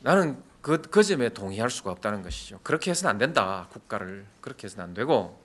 나는 0.00 0.42
그, 0.62 0.80
그 0.80 1.02
점에 1.02 1.28
동의할 1.28 1.68
수가 1.68 1.90
없다는 1.90 2.22
것이죠. 2.22 2.58
그렇게 2.62 2.90
해서는 2.90 3.10
안 3.10 3.18
된다. 3.18 3.68
국가를 3.70 4.24
그렇게 4.40 4.64
해서는 4.64 4.82
안 4.82 4.94
되고 4.94 5.38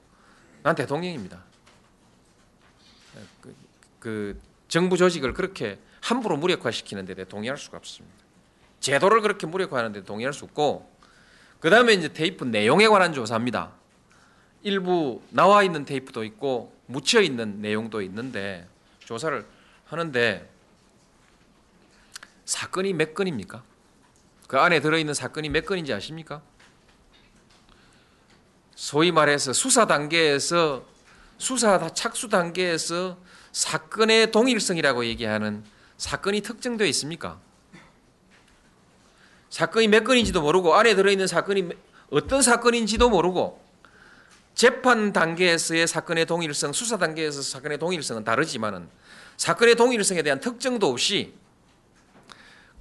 난 0.63 0.75
대통령입니다. 0.75 1.43
그, 3.41 3.55
그 3.99 4.41
정부 4.69 4.95
조직을 4.95 5.33
그렇게 5.33 5.79
함부로 5.99 6.37
무력화시키는데 6.37 7.15
대해 7.15 7.27
동의할 7.27 7.57
수가 7.57 7.75
없습니다. 7.79 8.15
제도를 8.79 9.19
그렇게 9.19 9.45
무력화하는 9.45 9.91
데 9.91 10.05
동의할 10.05 10.31
수 10.31 10.45
없고 10.45 10.89
그 11.59 11.69
다음에 11.69 11.91
이제 11.91 12.13
테이프 12.13 12.45
내용에 12.45 12.87
관한 12.87 13.11
조사입니다. 13.11 13.73
일부 14.63 15.21
나와 15.29 15.63
있는 15.63 15.85
테이프도 15.85 16.23
있고 16.23 16.73
묻혀 16.87 17.21
있는 17.21 17.61
내용도 17.61 18.01
있는데 18.01 18.67
조사를 18.99 19.45
하는데 19.85 20.49
사건이 22.45 22.93
몇 22.93 23.13
건입니까? 23.13 23.63
그 24.47 24.57
안에 24.57 24.79
들어있는 24.79 25.13
사건이 25.13 25.49
몇 25.49 25.65
건인지 25.65 25.93
아십니까? 25.93 26.41
소위 28.75 29.11
말해서 29.11 29.53
수사 29.53 29.85
단계에서 29.85 30.85
수사 31.37 31.87
착수 31.93 32.29
단계에서 32.29 33.17
사건의 33.51 34.31
동일성이라고 34.31 35.05
얘기하는 35.05 35.63
사건이 35.97 36.41
특정되어 36.41 36.87
있습니까? 36.87 37.39
사건이 39.49 39.87
몇 39.87 40.03
건인지도 40.03 40.41
모르고 40.41 40.75
안에 40.75 40.95
들어있는 40.95 41.27
사건이 41.27 41.69
어떤 42.11 42.41
사건인지도 42.41 43.09
모르고 43.09 43.66
재판 44.57 45.13
단계에서의 45.13 45.85
사건의 45.87 46.25
동일성, 46.25 46.73
수사 46.73 46.97
단계에서 46.97 47.43
사건의 47.43 47.77
동일성은 47.77 48.23
다르지만은 48.23 48.89
사건의 49.37 49.75
동일성에 49.75 50.23
대한 50.23 50.39
특정도 50.39 50.87
없이 50.89 51.35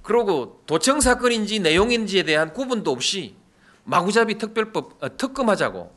그리고 0.01 0.63
도청 0.65 1.01
사건인지 1.01 1.59
내용인지에 1.59 2.23
대한 2.23 2.51
구분도 2.51 2.89
없이 2.91 3.35
마구잡이 3.83 4.39
특별법 4.39 5.03
어, 5.03 5.17
특검하자고 5.17 5.95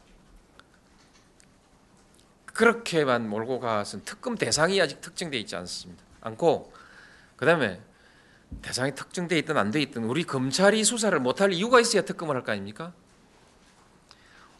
그렇게만 2.45 3.27
몰고 3.27 3.59
가서 3.61 4.03
특검 4.05 4.37
대상이 4.37 4.79
아직 4.83 5.01
특정돼 5.01 5.38
있지 5.38 5.57
않습니다. 5.57 6.05
않고 6.21 6.75
그다음에 7.37 7.81
대상이 8.61 8.95
특정돼 8.95 9.38
있든 9.38 9.57
안 9.57 9.71
돼 9.71 9.81
있든 9.81 10.05
우리 10.05 10.25
검찰이 10.25 10.85
수사를 10.85 11.19
못할 11.19 11.55
이유가 11.55 11.81
있어야 11.81 12.03
특검을 12.03 12.37
할 12.37 12.45
거 12.45 12.53
아닙니까? 12.53 12.93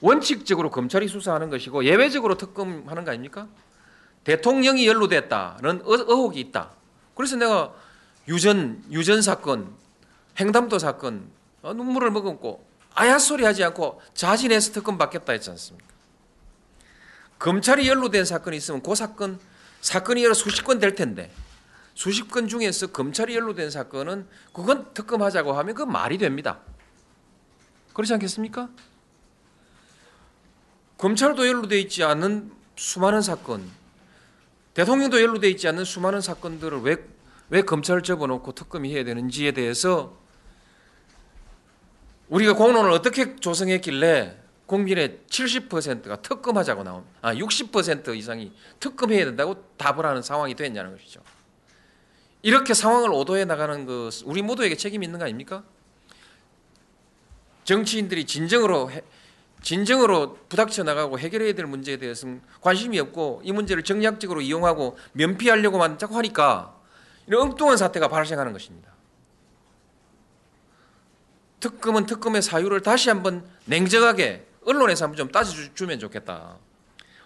원칙적으로 0.01 0.71
검찰이 0.71 1.09
수사하는 1.09 1.51
것이고 1.51 1.85
예외적으로 1.85 2.37
특검하는 2.37 3.05
거 3.05 3.11
아닙니까? 3.11 3.47
대통령이 4.25 4.87
연루됐다는 4.87 5.83
의- 5.85 6.05
의혹이 6.07 6.41
있다. 6.41 6.71
그래서 7.15 7.37
내가 7.37 7.73
유전 8.29 8.83
유전 8.91 9.21
사건, 9.23 9.75
횡담도 10.39 10.79
사건 10.79 11.29
어, 11.63 11.75
눈물을 11.75 12.11
머금고 12.11 12.65
아야 12.95 13.19
소리 13.19 13.45
하지 13.45 13.63
않고 13.65 14.01
자진해서 14.15 14.73
특검 14.73 14.97
받겠다 14.99 15.33
했지 15.33 15.51
않습니까? 15.51 15.89
검찰이 17.39 17.89
연루된 17.89 18.25
사건이 18.25 18.57
있으면 18.57 18.83
그 18.83 18.95
사건 18.95 19.39
사건이 19.81 20.23
여러 20.25 20.35
수십 20.35 20.63
건 20.65 20.79
될 20.79 20.95
텐데 20.95 21.31
수십 21.95 22.31
건 22.31 22.49
중에서 22.49 22.89
검찰이 22.89 23.35
연루된 23.35 23.71
사건은 23.71 24.27
그건 24.53 24.93
특검하자고 24.95 25.53
하면 25.53 25.75
그 25.75 25.83
말이 25.83 26.19
됩니다. 26.19 26.59
그렇지 27.95 28.13
않겠습니까? 28.15 28.69
검찰도 31.05 31.49
연루돼 31.49 31.81
있지 31.81 32.05
않은 32.05 32.53
수많은 32.77 33.23
사건, 33.23 33.67
대통령도 34.75 35.23
연루돼 35.23 35.49
있지 35.49 35.67
않는 35.67 35.87
수많은 35.87 36.21
사건들을 36.21 36.83
왜, 36.83 36.99
왜 37.49 37.63
검찰을 37.63 38.03
접어놓고 38.03 38.53
특검이 38.53 38.95
해야 38.95 39.03
되는지에 39.03 39.53
대해서 39.53 40.15
우리가 42.29 42.53
공론을 42.53 42.91
어떻게 42.91 43.37
조성했길래 43.37 44.37
국민의 44.67 45.21
70%가 45.31 46.17
특검하자고 46.17 46.83
나온, 46.85 47.03
아, 47.23 47.35
60% 47.35 48.15
이상이 48.15 48.53
특검해야 48.79 49.25
된다고 49.25 49.65
답을 49.79 50.05
하는 50.05 50.21
상황이 50.21 50.55
됐냐는 50.55 50.93
것이죠. 50.93 51.23
이렇게 52.43 52.75
상황을 52.75 53.11
오도해 53.11 53.47
나가는 53.47 53.87
것, 53.87 54.21
우리 54.27 54.43
모두에게 54.43 54.77
책임이 54.77 55.07
있는 55.07 55.19
거 55.19 55.25
아닙니까? 55.25 55.65
정치인들이 57.65 58.27
진정으로 58.27 58.91
해- 58.91 59.03
진정으로 59.63 60.39
부닥쳐 60.49 60.83
나가고 60.83 61.19
해결해야 61.19 61.53
될 61.55 61.67
문제에 61.67 61.97
대해서는 61.99 62.41
관심이 62.61 62.99
없고 62.99 63.43
이 63.45 63.53
문제를 63.53 63.83
정략적으로 63.83 64.41
이용하고 64.41 64.97
면피하려고만 65.13 65.99
자꾸 65.99 66.17
하니까 66.17 66.77
이런 67.27 67.43
엉뚱한 67.43 67.77
사태가 67.77 68.09
발생하는 68.09 68.53
것입니다. 68.53 68.91
특검은 71.61 72.07
특검의 72.07 72.41
사유를 72.43 72.81
다시 72.81 73.11
한번 73.11 73.47
냉정하게 73.67 74.47
언론에서 74.65 75.05
한번 75.05 75.17
좀 75.19 75.31
따져주면 75.31 75.99
좋겠다. 75.99 76.57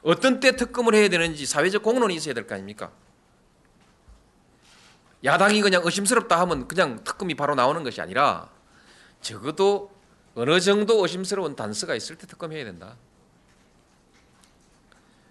어떤 0.02 0.40
때 0.40 0.56
특검을 0.56 0.94
해야 0.94 1.08
되는지 1.08 1.46
사회적 1.46 1.82
공론이 1.82 2.14
있어야 2.16 2.34
될 2.34 2.46
거 2.46 2.54
아닙니까? 2.54 2.90
야당이 5.24 5.62
그냥 5.62 5.82
의심스럽다 5.84 6.38
하면 6.40 6.68
그냥 6.68 7.02
특검이 7.04 7.34
바로 7.34 7.54
나오는 7.54 7.82
것이 7.82 8.00
아니라 8.00 8.50
적어도 9.22 9.93
어느 10.34 10.60
정도 10.60 11.00
의심스러운 11.02 11.54
단서가 11.56 11.94
있을 11.94 12.16
때 12.16 12.26
특검해야 12.26 12.64
된다. 12.64 12.96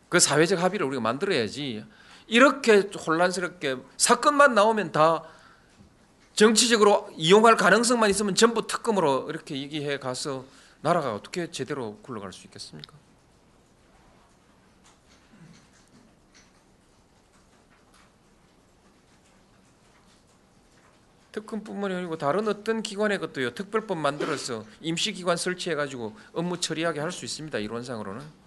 그 0.09 0.19
사회적 0.19 0.61
합의를 0.61 0.85
우리가 0.85 1.01
만들어야지. 1.01 1.85
이렇게 2.27 2.89
혼란스럽게 3.05 3.77
사건만 3.97 4.53
나오면 4.53 4.91
다 4.91 5.23
정치적으로 6.33 7.11
이용할 7.15 7.57
가능성만 7.57 8.09
있으면 8.09 8.35
전부 8.35 8.65
특검으로 8.65 9.29
이렇게 9.29 9.55
얘기해 9.55 9.99
가서 9.99 10.45
나라가 10.81 11.13
어떻게 11.13 11.51
제대로 11.51 11.97
굴러갈 12.01 12.33
수 12.33 12.45
있겠습니까? 12.47 13.02
특검뿐만이 21.33 21.95
아니고 21.95 22.17
다른 22.17 22.47
어떤 22.47 22.81
기관의 22.81 23.19
것도요 23.19 23.53
특별법 23.53 23.97
만들어서 23.97 24.63
임시기관 24.81 25.35
설치해 25.35 25.75
가지고 25.75 26.15
업무 26.31 26.59
처리하게 26.59 27.01
할 27.01 27.11
수 27.11 27.25
있습니다 27.25 27.59
이론상으로는. 27.59 28.43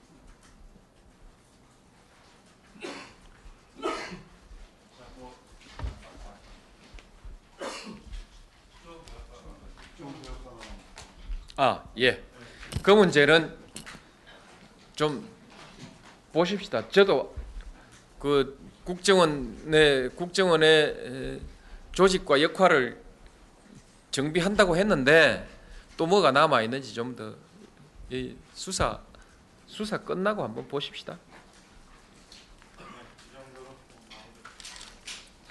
아예그 11.59 12.91
문제는 12.91 13.57
좀 14.95 15.27
보십시다. 16.33 16.87
저도 16.91 17.35
그 18.19 18.59
국정원의 18.85 20.11
국정원의 20.11 20.69
에, 20.69 21.41
조직과 21.97 22.43
역할을 22.43 23.03
정비한다고 24.11 24.77
했는데 24.77 25.49
또 25.97 26.07
뭐가 26.07 26.31
남아 26.31 26.61
있는지 26.63 26.93
좀 26.93 27.17
더 27.17 27.35
수사 28.53 29.01
수사 29.67 29.97
끝나고 29.97 30.45
한번 30.45 30.69
보십시다. 30.69 31.19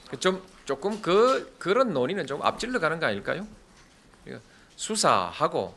그좀 0.09 0.41
조금 0.65 1.01
그 1.01 1.55
그런 1.57 1.93
논의는 1.93 2.27
좀 2.27 2.41
앞질러 2.43 2.79
가는 2.79 2.99
거 2.99 3.07
아닐까요? 3.07 3.47
수사하고 4.75 5.75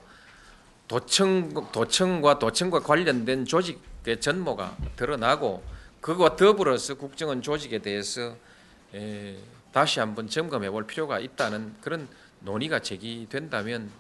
도청 0.87 1.73
도청과 1.73 2.39
도청과 2.39 2.81
관련된 2.81 3.47
조직의 3.47 4.21
전모가 4.21 4.77
드러나고 4.97 5.65
그것과 6.03 6.37
더불어서 6.37 6.95
국정원 6.95 7.41
조직에 7.41 7.79
대해서 7.79 8.37
에, 8.95 9.37
다시 9.73 10.01
한번 10.01 10.29
점검해 10.29 10.71
볼 10.71 10.87
필요가 10.87 11.19
있다는 11.19 11.75
그런 11.81 12.09
논의가 12.41 12.81
제기된다면 12.81 13.91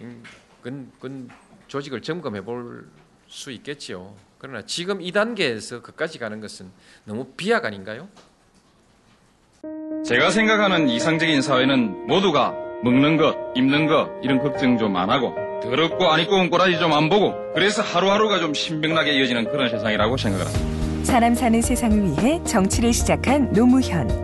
음, 0.00 0.22
그건, 0.62 0.90
그건 0.98 1.28
조직을 1.68 2.02
점검해 2.02 2.40
볼 2.42 2.88
수 3.26 3.50
있겠지요. 3.50 4.14
그러나 4.38 4.62
지금 4.66 5.00
이 5.00 5.10
단계에서 5.10 5.82
그까지 5.82 6.18
가는 6.18 6.40
것은 6.40 6.70
너무 7.04 7.24
비약 7.36 7.64
아닌가요? 7.64 8.06
제가 10.06 10.30
생각하는 10.30 10.88
이상적인 10.88 11.40
사회는 11.42 12.06
모두가 12.06 12.52
먹는 12.84 13.16
것, 13.16 13.34
입는 13.56 13.86
것 13.86 14.10
이런 14.22 14.38
걱정 14.38 14.76
좀 14.78 14.94
안 14.96 15.10
하고 15.10 15.34
더럽고 15.62 16.06
안 16.12 16.20
입고 16.20 16.36
온 16.36 16.50
꼬라지 16.50 16.78
좀 16.78 16.92
안 16.92 17.08
보고 17.08 17.32
그래서 17.54 17.82
하루하루가 17.82 18.38
좀 18.38 18.52
신명나게 18.52 19.14
이어지는 19.14 19.50
그런 19.50 19.70
세상이라고 19.70 20.16
생각을 20.16 20.46
합니다. 20.46 21.04
사람 21.04 21.34
사는 21.34 21.60
세상을 21.60 22.02
위해 22.04 22.40
정치를 22.44 22.92
시작한 22.92 23.52
노무현. 23.52 24.23